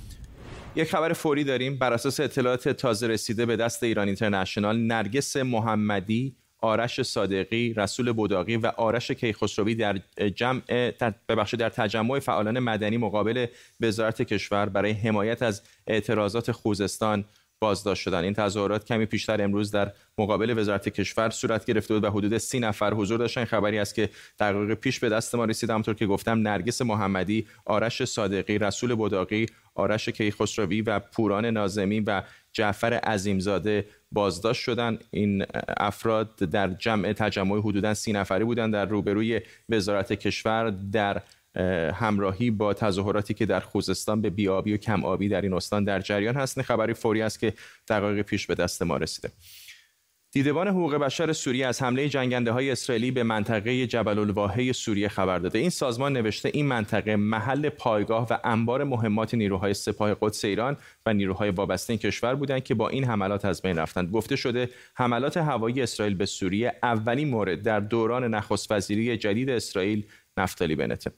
[0.76, 1.76] یک خبر فوری داریم.
[1.76, 8.56] بر اساس اطلاعات تازه رسیده به دست ایران اینترنشنال نرگس محمدی آرش صادقی، رسول بوداقی
[8.56, 10.00] و آرش کیخسروی در
[10.34, 10.60] جمع
[11.28, 13.46] ببخشید در تجمع فعالان مدنی مقابل
[13.80, 17.24] وزارت کشور برای حمایت از اعتراضات خوزستان
[17.62, 18.24] بازداشت شدن.
[18.24, 22.60] این تظاهرات کمی پیشتر امروز در مقابل وزارت کشور صورت گرفته بود و حدود سی
[22.60, 23.44] نفر حضور داشتن.
[23.44, 25.70] خبری است که دقایق پیش به دست ما رسید.
[25.70, 32.22] همونطور که گفتم نرگس محمدی آرش صادقی رسول بداقی آرش کیخسروی و پوران نازمی و
[32.52, 34.98] جعفر عظیمزاده بازداشت شدن.
[35.10, 35.44] این
[35.76, 38.72] افراد در جمع تجمع حدودا سی نفری بودند.
[38.72, 41.22] در روبروی وزارت کشور در
[41.94, 46.00] همراهی با تظاهراتی که در خوزستان به بیابی و کم آبی در این استان در
[46.00, 47.52] جریان هست خبری فوری است که
[47.88, 49.32] دقایق پیش به دست ما رسیده.
[50.34, 55.38] دیدبان حقوق بشر سوریه از حمله جنگنده های اسرائیلی به منطقه جبل الواحه سوریه خبر
[55.38, 55.58] داده.
[55.58, 61.14] این سازمان نوشته این منطقه محل پایگاه و انبار مهمات نیروهای سپاه قدس ایران و
[61.14, 64.10] نیروهای وابسته این کشور بودند که با این حملات از بین رفتند.
[64.10, 70.04] گفته شده حملات هوایی اسرائیل به سوریه اولین مورد در دوران نخست وزیری جدید اسرائیل
[70.38, 71.12] نفتالی بنته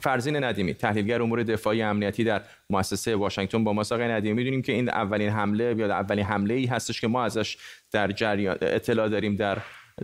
[0.00, 4.34] فرزین ندیمی تحلیلگر امور دفاعی امنیتی در مؤسسه واشنگتن با ما آقای ندیمی.
[4.34, 7.56] می‌دونیم که این اولین حمله یا اولین حمله ای هستش که ما ازش
[7.92, 9.58] در جریان اطلاع داریم در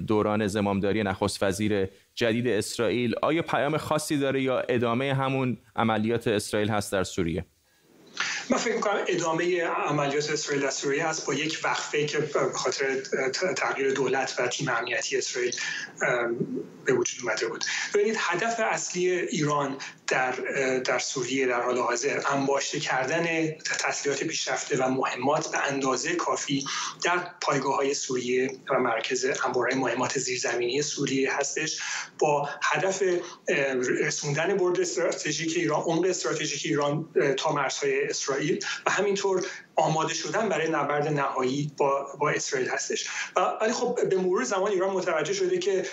[0.07, 3.14] دوران زمامداری نخست وزیر جدید اسرائیل.
[3.22, 7.44] آیا پیام خاصی داره یا ادامه همون عملیات اسرائیل هست در سوریه؟
[8.50, 13.00] من فکر می‌کنم ادامه عملیات اسرائیل در سوریه است با یک وقفه که به خاطر
[13.57, 15.57] تغییر دولت و تیم امنیتی اسرائیل
[16.85, 17.64] به وجود اومده بود.
[17.94, 19.76] ببینید هدف اصلی ایران
[20.07, 20.33] در
[20.79, 26.64] در سوریه در حال حاضر انباشته کردن تسلیحات پیشرفته و مهمات به اندازه کافی
[27.02, 31.81] در پایگاه های سوریه و مرکز انبارهای مهمات زیرزمینی سوریه هستش
[32.18, 33.02] با هدف
[33.88, 40.68] رسوندن برد استراتژیک ایران عمق استراتژیک ایران تا مرزهای اسرائیل و همینطور آماده شدن برای
[40.68, 43.08] نبرد نهایی با, با اسرائیل هستش.
[43.60, 45.86] ولی خب به مرور زمان ایران متوجه شده که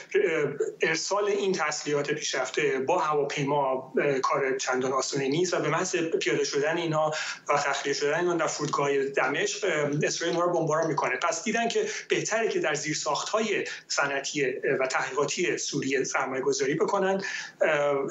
[0.82, 3.94] ارسال این تسلیحات پیشرفته با هواپیما
[4.24, 7.12] کار چندان آسانی نیست و به محض پیاده شدن اینا
[7.50, 9.66] و تخلیه شدن اینا در فرودگاه دمشق
[10.04, 11.18] اسرائیل رو بمباران می‌کنه.
[11.18, 12.98] پس دیدن که بهتره که در زیر
[13.32, 14.46] های صنعتی
[14.80, 17.24] و تحقیقاتی سوریه سرمایه گذاری بکنن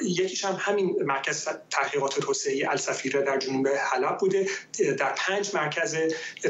[0.03, 4.47] یکیش هم همین مرکز تحقیقات توسعه السفیره در جنوب حلب بوده.
[4.99, 5.97] در پنج مرکز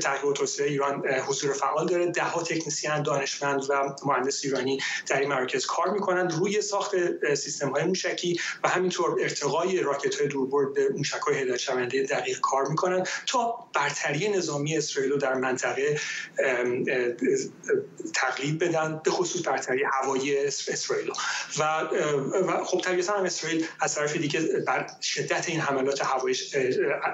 [0.03, 2.07] تحقیق توسعه ایران حضور فعال داره.
[2.07, 6.33] ده ها تکنسین دانشمند و مهندس ایرانی در این مرکز کار می‌کنند.
[6.33, 6.95] روی ساخت
[7.35, 12.41] سیستم های موشکی و همینطور ارتقای راکت های دوربرد به موشک های هدایت شونده دقیق
[12.41, 16.01] کار می‌کنند تا برتری نظامی اسرائیل رو در منطقه
[18.15, 21.11] تقلیب بدن به خصوص برتری هوایی اسرائیل
[21.59, 21.89] و,
[22.65, 26.37] خب طبیعتا هم اسرائیل از طرف دیگه بر شدت این حملات هوایی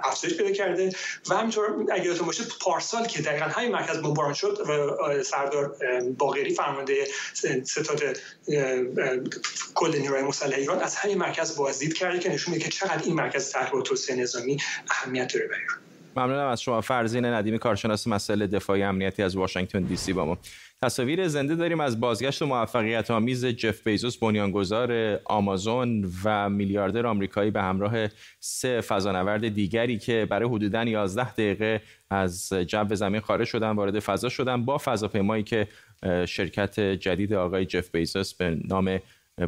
[0.03, 0.91] افزایش پیدا کرده
[1.31, 5.77] و همینطور اگر یادتون باشه پارسال که دقیقا همین مرکز بمباران شد و سردار
[6.19, 6.95] باقری فرمانده
[7.65, 8.03] ستاد
[9.75, 13.15] کل نیروهای مسلح ایران از همین مرکز بازدید کرده که نشون میده که چقدر این
[13.15, 14.57] مرکز تحقیق و توسعه نظامی
[14.91, 15.63] اهمیت داره برای
[16.17, 16.81] ممنونم از شما.
[16.81, 20.39] فرزین ندیمی کارشناس مسئله دفاعی امنیتی از واشنگتن دی سی با ما.
[20.83, 27.63] تصاویر زنده داریم از بازگشت موفقیت آمیز جف بیزوس بنیانگذار آمازون و میلیاردر آمریکایی به
[27.63, 28.09] همراه
[28.41, 34.29] سه فضانورد دیگری که برای حدوداً 11 دقیقه از جو زمین خارج شدن وارد فضا
[34.29, 35.69] شدن با فضاپیمایی که
[36.27, 38.99] شرکت جدید آقای جف بیزوس به نام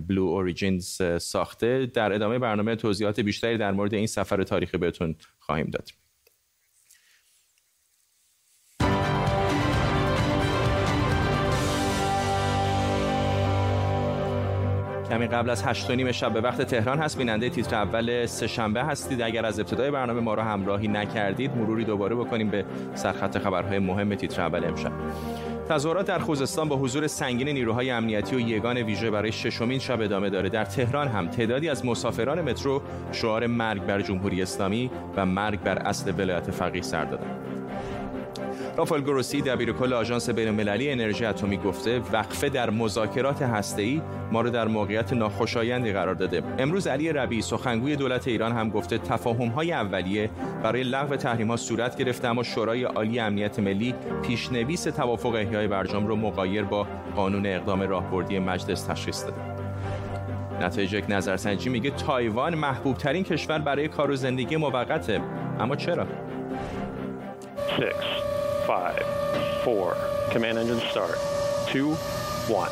[0.09, 1.87] بلو اوریجینز ساخته.
[1.87, 6.00] در ادامه برنامه توضیحات بیشتری در مورد این سفر تاریخی بهتون خواهیم داد.
[15.11, 17.19] کمی قبل از هشت نیم شب به وقت تهران هست.
[17.19, 19.23] بیننده تیتر اول سهشنبه هستید.
[19.23, 24.15] اگر از ابتدای برنامه ما را همراهی نکردید مروری دوباره بکنیم به سرخط خبرهای مهم
[24.15, 24.93] تیتر اول امشب.
[25.69, 30.31] تظاهرات در خوزستان با حضور سنگین نیروهای امنیتی و یگان ویژه برای ششمین شب ادامه
[30.31, 30.49] داره.
[30.49, 35.79] در تهران هم تعدادی از مسافران مترو شعار مرگ بر جمهوری اسلامی و مرگ بر
[35.79, 37.60] اصل ولایت فقیه سر دادند.
[38.77, 44.03] رافال گروسی دبیرکل آژانس بین‌المللی انرژی اتمی گفته وقفه در مذاکرات هسته‌ای
[44.33, 46.43] ما رو در موقعیت ناخوشایندی قرار داده.
[46.59, 50.31] امروز علی ربی سخنگوی دولت ایران هم گفته تفاهم‌های اولیه
[50.63, 56.17] برای لغو تحریم‌ها صورت گرفته اما شورای عالی امنیت ملی پیشنویس توافق احیای برجام رو
[56.17, 59.37] مقایر با قانون اقدام راهبردی مجلس تشخیص داده.
[60.61, 65.21] نتایج یک نظرسنجی میگه تایوان محبوب ترین کشور برای کار و زندگی موقته.
[65.61, 66.07] اما چرا؟
[68.71, 69.05] Five,
[69.65, 69.97] four,
[70.31, 71.19] command engine start,
[71.67, 71.89] two,
[72.49, 72.71] one.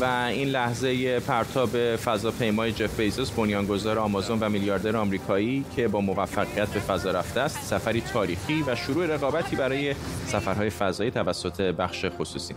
[0.00, 6.68] و این لحظه پرتاب فضاپیمای جف بیزوس بنیانگذار آمازون و میلیاردر آمریکایی که با موفقیت
[6.68, 9.94] به فضا رفته است سفری تاریخی و شروع رقابتی برای
[10.26, 12.54] سفرهای فضایی توسط بخش خصوصی.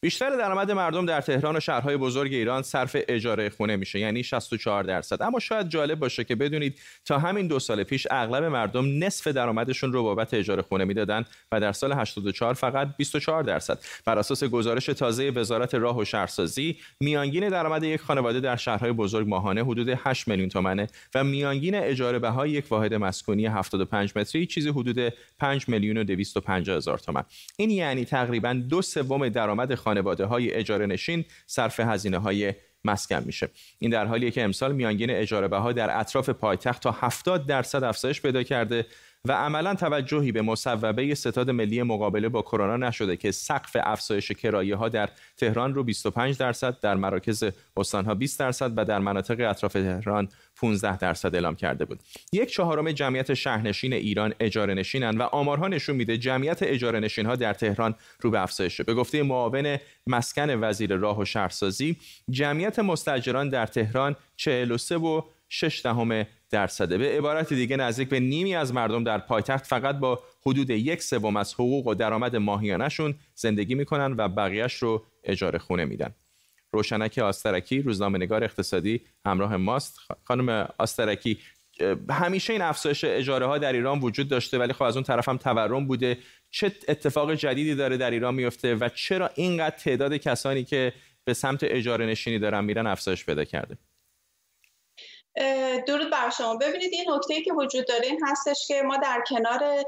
[0.00, 4.82] بیشتر درآمد مردم در تهران و شهرهای بزرگ ایران صرف اجاره خونه میشه یعنی 64
[4.82, 5.22] درصد.
[5.22, 9.92] اما شاید جالب باشه که بدونید تا همین دو سال پیش اغلب مردم نصف درآمدشون
[9.92, 13.78] رو بابت اجاره خونه می‌دادن و در سال 84 فقط 24 درصد.
[14.04, 19.28] بر اساس گزارش تازه وزارت راه و شهرسازی میانگین درآمد یک خانواده در شهرهای بزرگ
[19.28, 24.68] ماهانه حدود 8 میلیون تومنه و میانگین اجاره بهای یک واحد مسکونی 75 متری چیزی
[24.68, 27.24] حدود 5 میلیون و 250 هزار تومان
[27.56, 33.48] این یعنی تقریبا دو سوم درآمد خانواده های اجاره نشین صرف هزینه های مسکن میشه.
[33.78, 38.22] این در حالیه که امسال میانگین اجاره بها در اطراف پایتخت تا 70 درصد افزایش
[38.22, 38.86] پیدا کرده.
[39.24, 44.76] و عملا توجهی به مصوبه ستاد ملی مقابله با کرونا نشده که سقف افزایش کرایه
[44.76, 47.44] ها در تهران رو 25 درصد در مراکز
[47.76, 52.00] استانها 20 درصد و در مناطق اطراف تهران 15 درصد اعلام کرده بود.
[52.32, 57.36] یک چهارم جمعیت شهرنشین ایران اجاره نشینن و آمارها نشون میده جمعیت اجاره نشین ها
[57.36, 59.76] در تهران رو به افزایشه به گفته معاون
[60.06, 61.96] مسکن وزیر راه و شهرسازی
[62.30, 66.98] جمعیت مستاجران در تهران 43 و 6 دهم درصده.
[66.98, 71.36] به عبارت دیگه نزدیک به نیمی از مردم در پایتخت فقط با حدود یک سوم
[71.36, 76.14] از حقوق و درآمد ماهیانشون زندگی می‌کنن و بقیهش رو اجاره خونه میدن.
[76.72, 79.98] روشنک آسترکی روزنامه نگار اقتصادی همراه ماست.
[80.24, 81.38] خانم آسترکی
[82.10, 85.36] همیشه این افزایش اجاره ها در ایران وجود داشته ولی خب از اون طرف هم
[85.36, 86.18] تورم بوده.
[86.50, 90.92] چه اتفاق جدیدی داره در ایران میفته و چرا اینقدر تعداد کسانی که
[91.24, 93.78] به سمت اجاره نشینی دارن میرن افزایش پیدا کرده؟
[95.86, 96.56] درود بر شما.
[96.56, 99.84] ببینید این نکته که وجود داره این هستش که ما در کنار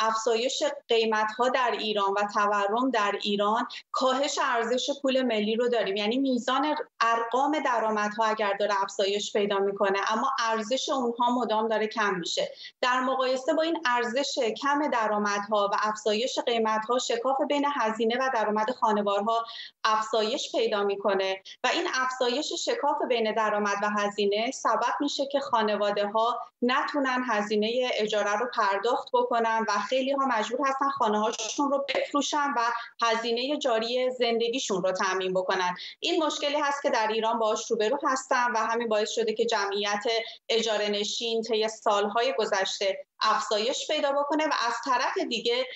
[0.00, 5.96] افزایش قیمت ها در ایران و تورم در ایران کاهش ارزش پول ملی رو داریم.
[5.96, 12.14] یعنی میزان ارقام درآمدها اگر داره افزایش پیدا می‌کنه اما ارزش اونها مدام داره کم
[12.14, 12.52] میشه.
[12.80, 18.30] در مقایسه با این ارزش کم درآمدها و افزایش قیمت ها شکاف بین هزینه و
[18.34, 19.44] درآمد خانوارها
[19.84, 26.06] افزایش پیدا می‌کنه و این افزایش شکاف بین درآمد و هزینه سبب میشه که خانواده
[26.06, 31.86] ها نتونن هزینه اجاره رو پرداخت بکنن و خیلی ها مجبور هستن خانه هاشون رو
[31.88, 32.60] بفروشن و
[33.02, 35.76] هزینه جاری زندگیشون رو تعمین بکنن.
[36.00, 40.04] این مشکلی هست که در ایران باش روبرو هستن و همین باعث شده که جمعیت
[40.48, 45.66] اجاره نشین طی سالهای گذشته افزایش پیدا بکنه و از طرف دیگه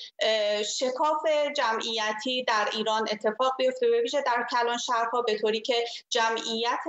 [0.78, 1.26] شکاف
[1.56, 3.88] جمعیتی در ایران اتفاق بیفته.
[3.88, 6.80] به ویژه در کلان شهرها به طوری که جمعیت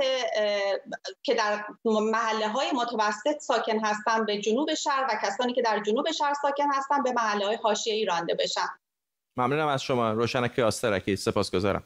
[1.23, 6.11] که در محله های متوسط ساکن هستن به جنوب شهر و کسانی که در جنوب
[6.11, 8.67] شهر ساکن هستن به محله های حاشیه‌ای رانده بشن.
[9.37, 10.11] ممنونم از شما.
[10.11, 11.15] روشنک آسترکی.
[11.15, 11.83] سپاسگزارم.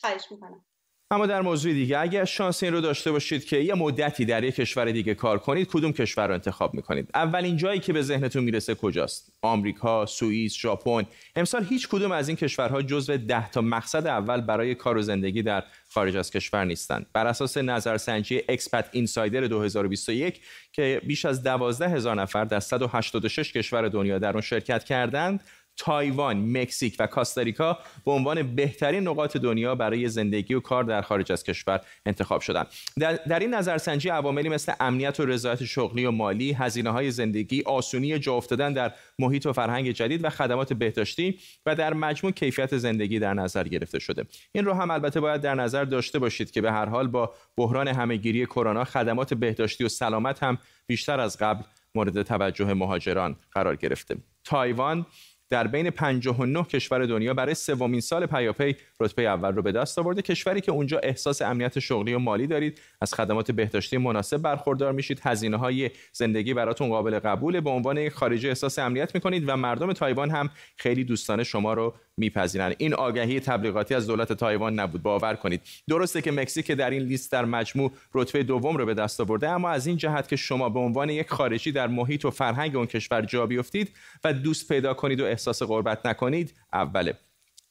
[0.00, 0.64] خواهش می‌کنم.
[1.12, 4.54] اما در موضوع دیگه اگر شانس این رو داشته باشید که یه مدتی در یک
[4.54, 8.74] کشور دیگه کار کنید کدوم کشور رو انتخاب می‌کنید؟ اولین جایی که به ذهنتون می‌رسه
[8.74, 14.40] کجاست؟ آمریکا سوئیس ژاپن؟ امسال هیچ کدوم از این کشورها جزو ده تا مقصد اول
[14.40, 20.40] برای کار و زندگی در خارج از کشور نیستند بر اساس نظرسنجی اکسپت اینسایدر 2021
[20.72, 25.40] که بیش از 12 هزار نفر در 186 کشور دنیا در اون شرکت کردند
[25.80, 31.32] تایوان، مکزیک و کاستاریکا به عنوان بهترین نقاط دنیا برای زندگی و کار در خارج
[31.32, 32.66] از کشور انتخاب شدند.
[32.98, 37.62] در, در این نظرسنجی عواملی مثل امنیت و رضایت شغلی و مالی، هزینه های زندگی،
[37.62, 42.76] آسونی جا افتادن در محیط و فرهنگ جدید و خدمات بهداشتی و در مجموع کیفیت
[42.76, 44.24] زندگی در نظر گرفته شده.
[44.52, 47.88] این رو هم البته باید در نظر داشته باشید که به هر حال با بحران
[47.88, 51.62] همهگیری کرونا خدمات بهداشتی و سلامت هم بیشتر از قبل
[51.94, 54.16] مورد توجه مهاجران قرار گرفته.
[54.44, 55.06] تایوان
[55.50, 60.22] در بین 59 کشور دنیا برای سومین سال پیاپی رتبه اول رو به دست آورده.
[60.22, 62.80] کشوری که اونجا احساس امنیت شغلی و مالی دارید.
[63.00, 65.20] از خدمات بهداشتی مناسب برخوردار میشید.
[65.22, 67.60] هزینه های زندگی براتون قابل قبوله.
[67.60, 71.94] به عنوان یک خارجی احساس امنیت می‌کنید و مردم تایوان هم خیلی دوستانه شما رو
[72.20, 72.74] میپذیرند.
[72.78, 75.02] این آگهی تبلیغاتی از دولت تایوان نبود.
[75.02, 75.60] باور کنید.
[75.88, 79.70] درسته که مکزیک در این لیست در مجموع رتبه دوم رو به دست آورده اما
[79.70, 83.22] از این جهت که شما به عنوان یک خارجی در محیط و فرهنگ اون کشور
[83.22, 83.90] جا بیفتید
[84.24, 87.14] و دوست پیدا کنید و احساس غربت نکنید اوله.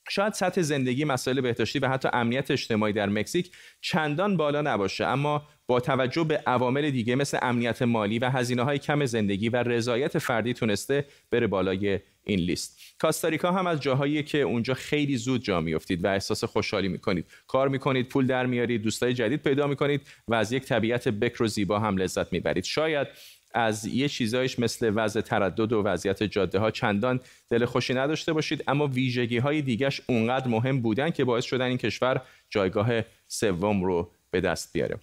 [0.09, 5.47] شاید سطح زندگی مسائل بهداشتی و حتی امنیت اجتماعی در مکزیک چندان بالا نباشه اما
[5.67, 10.17] با توجه به عوامل دیگه مثل امنیت مالی و هزینه های کم زندگی و رضایت
[10.17, 12.79] فردی تونسته بره بالای این لیست.
[12.99, 17.25] کاستاریکا هم از جاهایی که اونجا خیلی زود جا میافتید و احساس خوشحالی می‌کنید.
[17.47, 21.47] کار می‌کنید پول در میارید دوستای جدید پیدا می‌کنید و از یک طبیعت بکر و
[21.47, 22.63] زیبا هم لذت می‌برید.
[22.63, 23.07] شاید
[23.53, 28.63] از یه چیزایش مثل وضع تردد و وضعیت جاده ها چندان دل خوشی نداشته باشید
[28.67, 34.11] اما ویژگی های دیگش اونقدر مهم بودن که باعث شدن این کشور جایگاه سوم رو
[34.31, 34.97] به دست بیاره.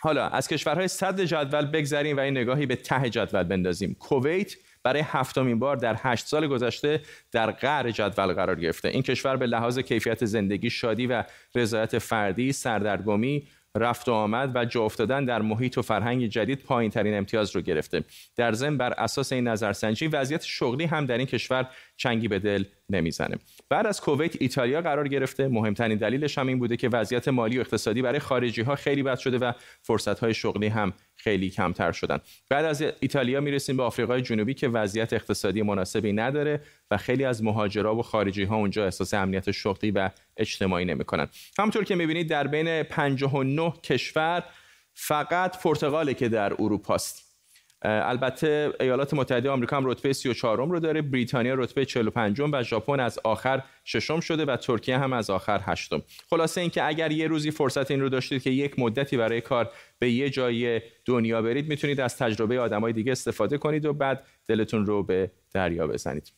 [0.00, 3.96] حالا از کشورهای صد جدول بگذریم و این نگاهی به ته جدول بندازیم.
[3.98, 4.54] کویت
[4.88, 7.00] برای هفتمین بار در هشت سال گذشته
[7.32, 8.88] در قعر جدول قرار گرفته.
[8.88, 11.24] این کشور به لحاظ کیفیت زندگی شادی و
[11.54, 16.90] رضایت فردی سردرگمی رفت و آمد و جا افتادن در محیط و فرهنگ جدید پایین
[16.90, 18.04] ترین امتیاز رو گرفته.
[18.36, 22.64] در ضمن بر اساس این نظرسنجی وضعیت شغلی هم در این کشور چنگی به دل
[22.90, 23.36] نمی‌زنه.
[23.68, 25.48] بعد از کویت ایتالیا قرار گرفته.
[25.48, 29.18] مهمترین دلیلش هم این بوده که وضعیت مالی و اقتصادی برای خارجی ها خیلی بد
[29.18, 32.18] شده و فرصت های شغلی هم خیلی کمتر شدن.
[32.50, 37.44] بعد از ایتالیا می‌رسیم به آفریقای جنوبی که وضعیت اقتصادی مناسبی نداره و خیلی از
[37.44, 41.28] مهاجرا و خارجی ها اونجا احساس امنیت شغلی و اجتماعی نمی‌کنن.
[41.58, 44.44] همونطور که می‌بینید در بین 59 کشور
[44.94, 47.27] فقط پرتغاله که در اروپاست.
[47.82, 53.18] البته ایالات متحده آمریکا هم رتبه 34 رو داره بریتانیا رتبه 45 و ژاپن از
[53.24, 56.02] آخر ششم شده و ترکیه هم از آخر هشتم.
[56.30, 60.10] خلاصه اینکه اگر یه روزی فرصت این رو داشتید که یک مدتی برای کار به
[60.10, 65.02] یه جای دنیا برید می‌تونید از تجربه آدمای دیگه استفاده کنید و بعد دلتون رو
[65.02, 66.37] به دریا بزنید.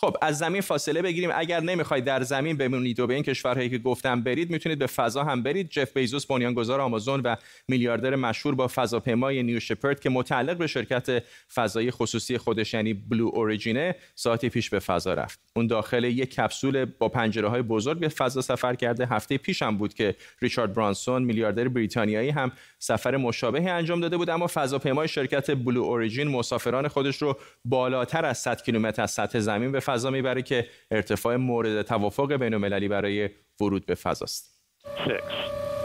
[0.00, 1.30] خب از زمین فاصله بگیریم.
[1.34, 5.24] اگر نمی‌خواید در زمین بمونید و به این کشورهایی که گفتم برید می‌تونید به فضا
[5.24, 5.68] هم برید.
[5.70, 7.36] جف بیزوس بنیانگذار آمازون و
[7.68, 11.22] میلیاردر مشهور با فضاپیمای نیو شپرد که متعلق به شرکت
[11.54, 15.40] فضایی خصوصی خودش یعنی بلو اوریجینه ساعتی پیش به فضا رفت.
[15.56, 19.06] اون داخل یک کپسول با پنجره های بزرگ به فضا سفر کرده.
[19.06, 24.30] هفته پیش هم بود که ریچارد برانسون میلیاردر بریتانیایی هم سفر مشابهی انجام داده بود.
[24.30, 29.72] اما فضاپیمای شرکت بلو اوریجین مسافران خودش رو بالاتر از 100 کیلومتر از سطح زمین
[29.72, 33.30] به فضا می‌بره که ارتفاع مورد توافق بین المللی برای
[33.60, 34.62] ورود به فضا است.
[35.04, 35.10] 6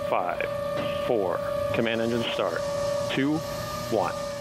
[0.09, 0.41] 5
[1.07, 1.39] 4
[1.73, 2.61] command engine start.
[3.15, 3.39] 2
[3.91, 4.33] 1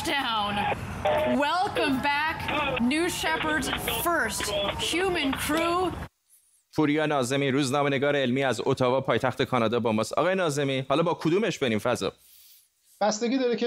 [0.00, 0.54] touchdown.
[1.48, 2.38] Welcome back,
[2.80, 3.68] New Shepard's
[4.04, 5.92] first human crew.
[6.76, 11.14] پوریا نازمی روزنامه نگار علمی از اتاوا پایتخت کانادا با ماست آقای نازمی حالا با
[11.14, 12.12] کدومش بریم فضا
[13.02, 13.66] بستگی داره که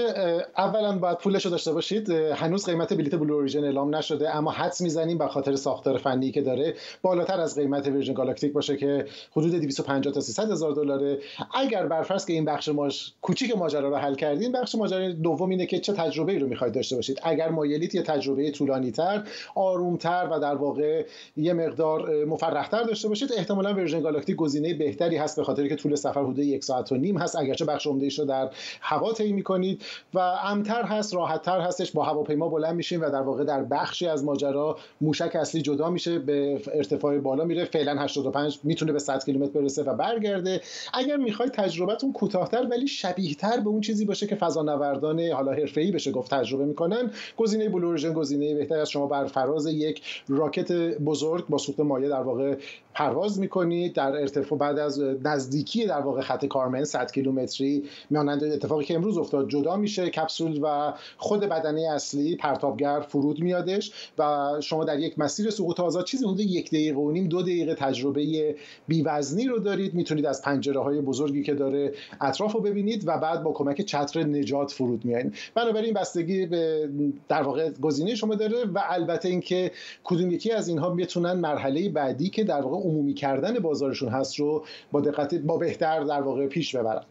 [0.56, 2.10] اولا باید پولش رو داشته باشید.
[2.10, 6.42] هنوز قیمت بلیت بلو اوریجن اعلام نشده اما حدس می‌زنیم به خاطر ساختار فنی که
[6.42, 6.74] داره.
[7.02, 11.18] بالاتر از قیمت ویرژن گالاکتیک باشه که حدود 250 تا 300 هزار دلاره.
[11.54, 15.66] اگر برفرض که این بخش ماش کوچیک ماجرا رو حل کردین بخش ماجرا دوم اینه
[15.66, 17.20] که چه تجربه ای رو می‌خواید داشته باشید.
[17.22, 19.22] اگر مایلید یه تجربه طولانی تر
[19.54, 21.06] آروم تر و در واقع
[21.36, 25.76] یه مقدار مفرح تر داشته باشید احتمالا ورژن گالاکتیک گزینه بهتری هست به خاطر که
[25.76, 27.36] طول سفر حدود یک ساعت و نیم هست.
[27.36, 29.82] اگرچه بخش عمده رو در هوا طی می‌کنید
[30.14, 31.92] و امتر هست راحتتر هستش.
[31.92, 36.18] با هواپیما بلند میشیم و در واقع در بخشی از ماجرا موشک اصلی جدا میشه
[36.18, 37.64] به ارتفاع بالا میره.
[37.64, 40.60] فعلا 85 می‌تونه به 100 کیلومتر برسه و برگرده.
[40.94, 46.10] اگر می‌خواید تجربتون کوتاهتر ولی شبیهتر به اون چیزی باشه که فضانوردان حالا حرفه‌ای بشه
[46.10, 51.58] گفت تجربه می‌کنن گزینه بلورژن گزینه بهتر از شما بر فراز یک راکت بزرگ با
[51.58, 52.56] سوخت مایع در واقع
[52.94, 58.84] پرواز می‌کنید در ارتفاع بعد از نزدیکی در واقع خط کارمن 100 کیلومتری مانند اتفاقی
[58.84, 59.48] که امروز افتاد.
[59.48, 65.50] جدا میشه کپسول و خود بدنه اصلی پرتابگر فرود میادش و شما در یک مسیر
[65.50, 68.54] سقوط آزاد چیزی حدود یک دقیقه و نیم دو دقیقه تجربه
[68.88, 69.94] بیوزنی رو دارید.
[69.94, 74.22] می‌تونید از پنجره های بزرگی که داره اطراف رو ببینید و بعد با کمک چتر
[74.22, 76.88] نجات فرود میایین بنابراین بستگی به
[77.28, 79.70] در واقع گزینه شما داره و البته اینکه
[80.04, 84.64] کدوم یکی از اینها می‌تونن مرحله بعدی که در واقع عمومی کردن بازارشون هست رو
[84.92, 87.02] با دقت با بهتر در واقع پیش ببرن.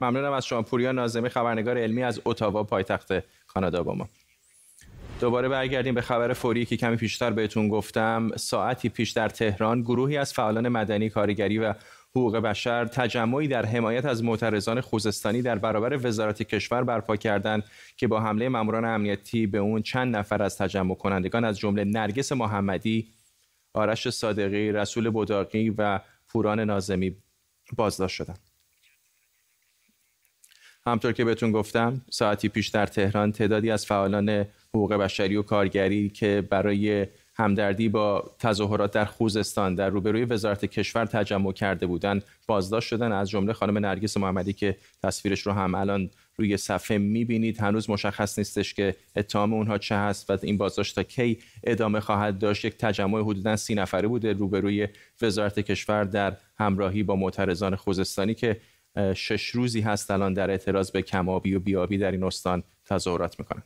[0.00, 0.62] ممنونم از شما.
[0.62, 3.12] پوریا نازمی خبرنگار علمی از اتاوا پایتخت
[3.46, 4.08] کانادا با ما.
[5.20, 8.30] دوباره برگردیم به خبر فوری که کمی پیشتر بهتون گفتم.
[8.36, 11.74] ساعتی پیش در تهران گروهی از فعالان مدنی کارگری و
[12.10, 17.64] حقوق بشر تجمعی در حمایت از معترضان خوزستانی در برابر وزارت کشور برپا کردند
[17.96, 22.32] که با حمله ماموران امنیتی به اون چند نفر از تجمع کنندگان از جمله نرگس
[22.32, 23.08] محمدی
[23.74, 27.16] آرش صادقی، رسول بوداقی و پوران نازمی
[27.76, 28.49] بازداشت شدند.
[30.86, 36.08] همطور که بهتون گفتم ساعتی پیش در تهران تعدادی از فعالان حقوق بشری و کارگری
[36.08, 42.88] که برای همدردی با تظاهرات در خوزستان در روبروی وزارت کشور تجمع کرده بودند بازداشت
[42.88, 47.60] شدن از جمله خانم نرگس محمدی که تصویرش رو هم الان روی صفحه می‌بینید.
[47.60, 52.38] هنوز مشخص نیستش که اتهام اونها چه هست و این بازداشت تا کی ادامه خواهد
[52.38, 52.64] داشت.
[52.64, 54.88] یک تجمع حدودا سی نفره بوده روبروی
[55.22, 58.60] وزارت کشور در همراهی با معترضان خوزستانی که
[59.14, 63.62] شش روزی هست الان در اعتراض به کمابی و بیابی در این استان تظاهرات می‌کنن.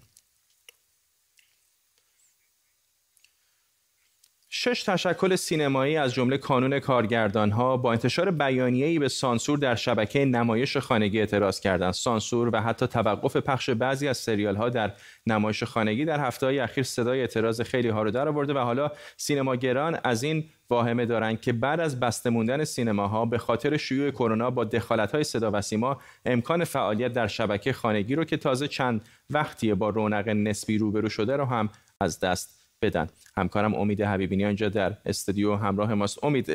[4.65, 10.25] شش تشکل سینمایی از جمله کانون کارگردان ها با انتشار بیانیه‌ای به سانسور در شبکه
[10.25, 11.93] نمایش خانگی اعتراض کردند.
[11.93, 14.93] سانسور و حتی توقف پخش بعضی از سریال ها در
[15.27, 18.91] نمایش خانگی در هفته های اخیر صدای اعتراض خیلی ها رو در آورده و حالا
[19.17, 24.51] سینماگران از این واهمه دارند که بعد از بسته موندن سینماها به خاطر شیوع کرونا
[24.51, 29.09] با دخالت های صدا و سیما امکان فعالیت در شبکه خانگی رو که تازه چند
[29.31, 31.69] وقتی با رونق نسبی روبرو شده رو هم
[32.01, 36.25] از دست بدن همکارم امید حبیبینی اینجا در استودیو همراه ماست.
[36.25, 36.51] امید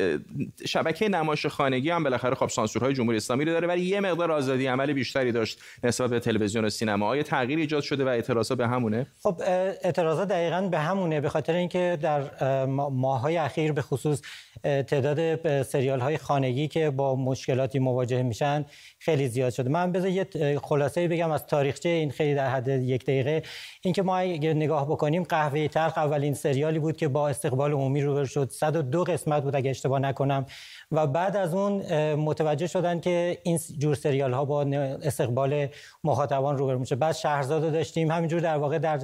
[0.66, 4.66] شبکه نمایش خانگی هم بالاخره خب سانسورهای جمهوری اسلامی رو داره ولی یه مقدار آزادی
[4.66, 7.06] عمل بیشتری داشت نسبت به تلویزیون و سینما.
[7.06, 9.42] آیا تغییر ایجاد شده و اعتراضات به همونه؟ خب
[9.82, 12.46] اعتراضات دقیقا به همونه به خاطر اینکه در
[12.90, 14.22] ماههای اخیر به خصوص
[14.62, 18.64] تعداد سریال های خانگی که با مشکلاتی مواجه میشن
[18.98, 19.70] خیلی زیاد شده.
[19.70, 20.26] من بذار یه
[20.62, 23.42] خلاصه بگم از تاریخچه این خیلی در حد یک دقیقه.
[23.82, 26.34] اینکه ما اگه نگاه بکنیم قهوه تلخ اولین
[26.70, 28.50] سریالی بود که با استقبال عمومی روبرو شد.
[28.50, 30.46] 102 قسمت بود اگه اشتباه نکنم.
[30.92, 31.82] و بعد از اون
[32.14, 34.62] متوجه شدن که این جور سریال ها با
[35.02, 35.66] استقبال
[36.04, 36.96] مخاطبان روبرو میشه.
[36.96, 38.10] بعد شهرزاد رو داشتیم.
[38.10, 39.00] همینجور در واقع در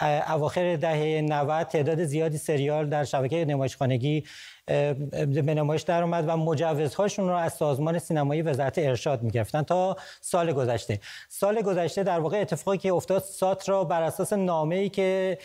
[0.00, 4.24] اواخر دهه 90 تعداد زیادی سریال در شبکه نمایشخانگی
[4.66, 10.52] به نمایش در اومد و مجوزهاشون رو از سازمان سینمایی وزارت ارشاد می‌گرفتن تا سال
[10.52, 11.00] گذشته.
[11.28, 15.38] سال گذشته در واقع اتفاقی که افتاد سات را بر اساس نامه ای که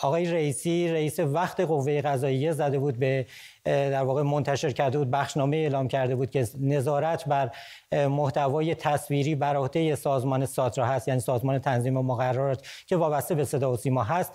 [0.00, 3.26] آقای رئیسی رئیس وقت قوه قضاییه زده بود به
[3.64, 7.50] در واقع منتشر کرده بود بخشنامه اعلام کرده بود که نظارت بر
[7.92, 13.72] محتوای تصویری بر عهده سازمان ساترا هست یعنی سازمان تنظیم مقررات که وابسته به صدا
[13.72, 14.32] و سیما هست.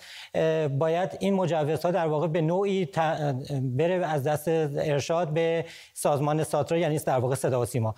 [0.70, 2.88] باید این مجوزها در واقع به نوعی
[3.62, 7.96] بره از دست ارشاد به سازمان ساترا یعنی در واقع صدا و سیما.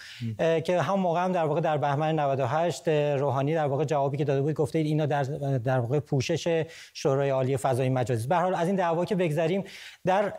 [0.64, 4.42] که هم موقع هم در واقع در بهمن 98 روحانی در واقع جوابی که داده
[4.42, 5.24] بود گفته اینا در
[5.58, 8.28] در واقع پوشش شورای عالی فضای مجازی.
[8.28, 9.64] به حال از این دعوا که بگذریم
[10.06, 10.34] در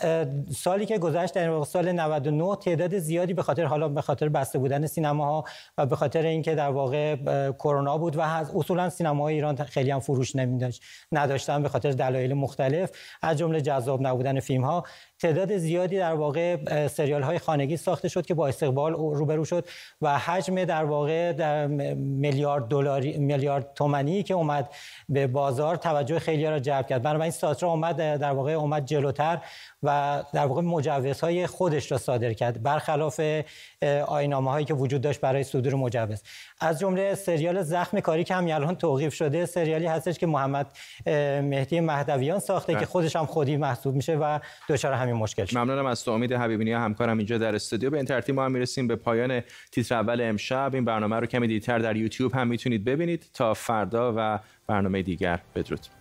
[0.80, 4.86] سالی که گذشت در سال 99 تعداد زیادی به خاطر حالا به خاطر بسته بودن
[4.86, 5.44] سینماها
[5.78, 7.16] و به خاطر اینکه در واقع
[7.52, 12.90] کرونا بود و اصولا سینماهای ایران خیلی هم فروش نمیداشت نداشتن به خاطر دلایل مختلف.
[13.22, 14.84] از جمله جذاب نبودن فیلم ها
[15.20, 19.68] تعداد زیادی در واقع سریال های خانگی ساخته شد که با استقبال روبرو شد
[20.02, 21.66] و حجم در واقع در
[21.96, 24.70] میلیارد دلاری میلیارد تومانی که اومد
[25.08, 27.02] به بازار توجه خیلی را جلب کرد.
[27.02, 29.38] بنابراین ساترا اومد در واقع اومد جلوتر
[29.82, 33.20] و در واقع مجوزهای خودش را صادر کرد برخلاف
[34.06, 36.22] آینامه هایی که وجود داشت برای صدور مجوز.
[36.60, 40.66] از جمله سریال زخم کاری که همین الان توقیف شده سریالی هستش که محمد
[41.42, 45.58] مهدی مهدویان ساخته که خودش هم خودی محسوب میشه و دچار همین مشکل شد.
[45.58, 46.10] ممنونم از تو.
[46.10, 47.90] امید حبیبی همکارم اینجا در استودیو.
[47.90, 49.42] به این ترتیب ما هم می‌رسیم به پایان
[49.72, 50.70] تیتر اول امشب.
[50.74, 53.26] این برنامه رو کمی دیرتر در یوتیوب هم می‌تونید ببینید.
[53.34, 55.40] تا فردا و برنامه دیگر.
[55.54, 55.99] بدرود.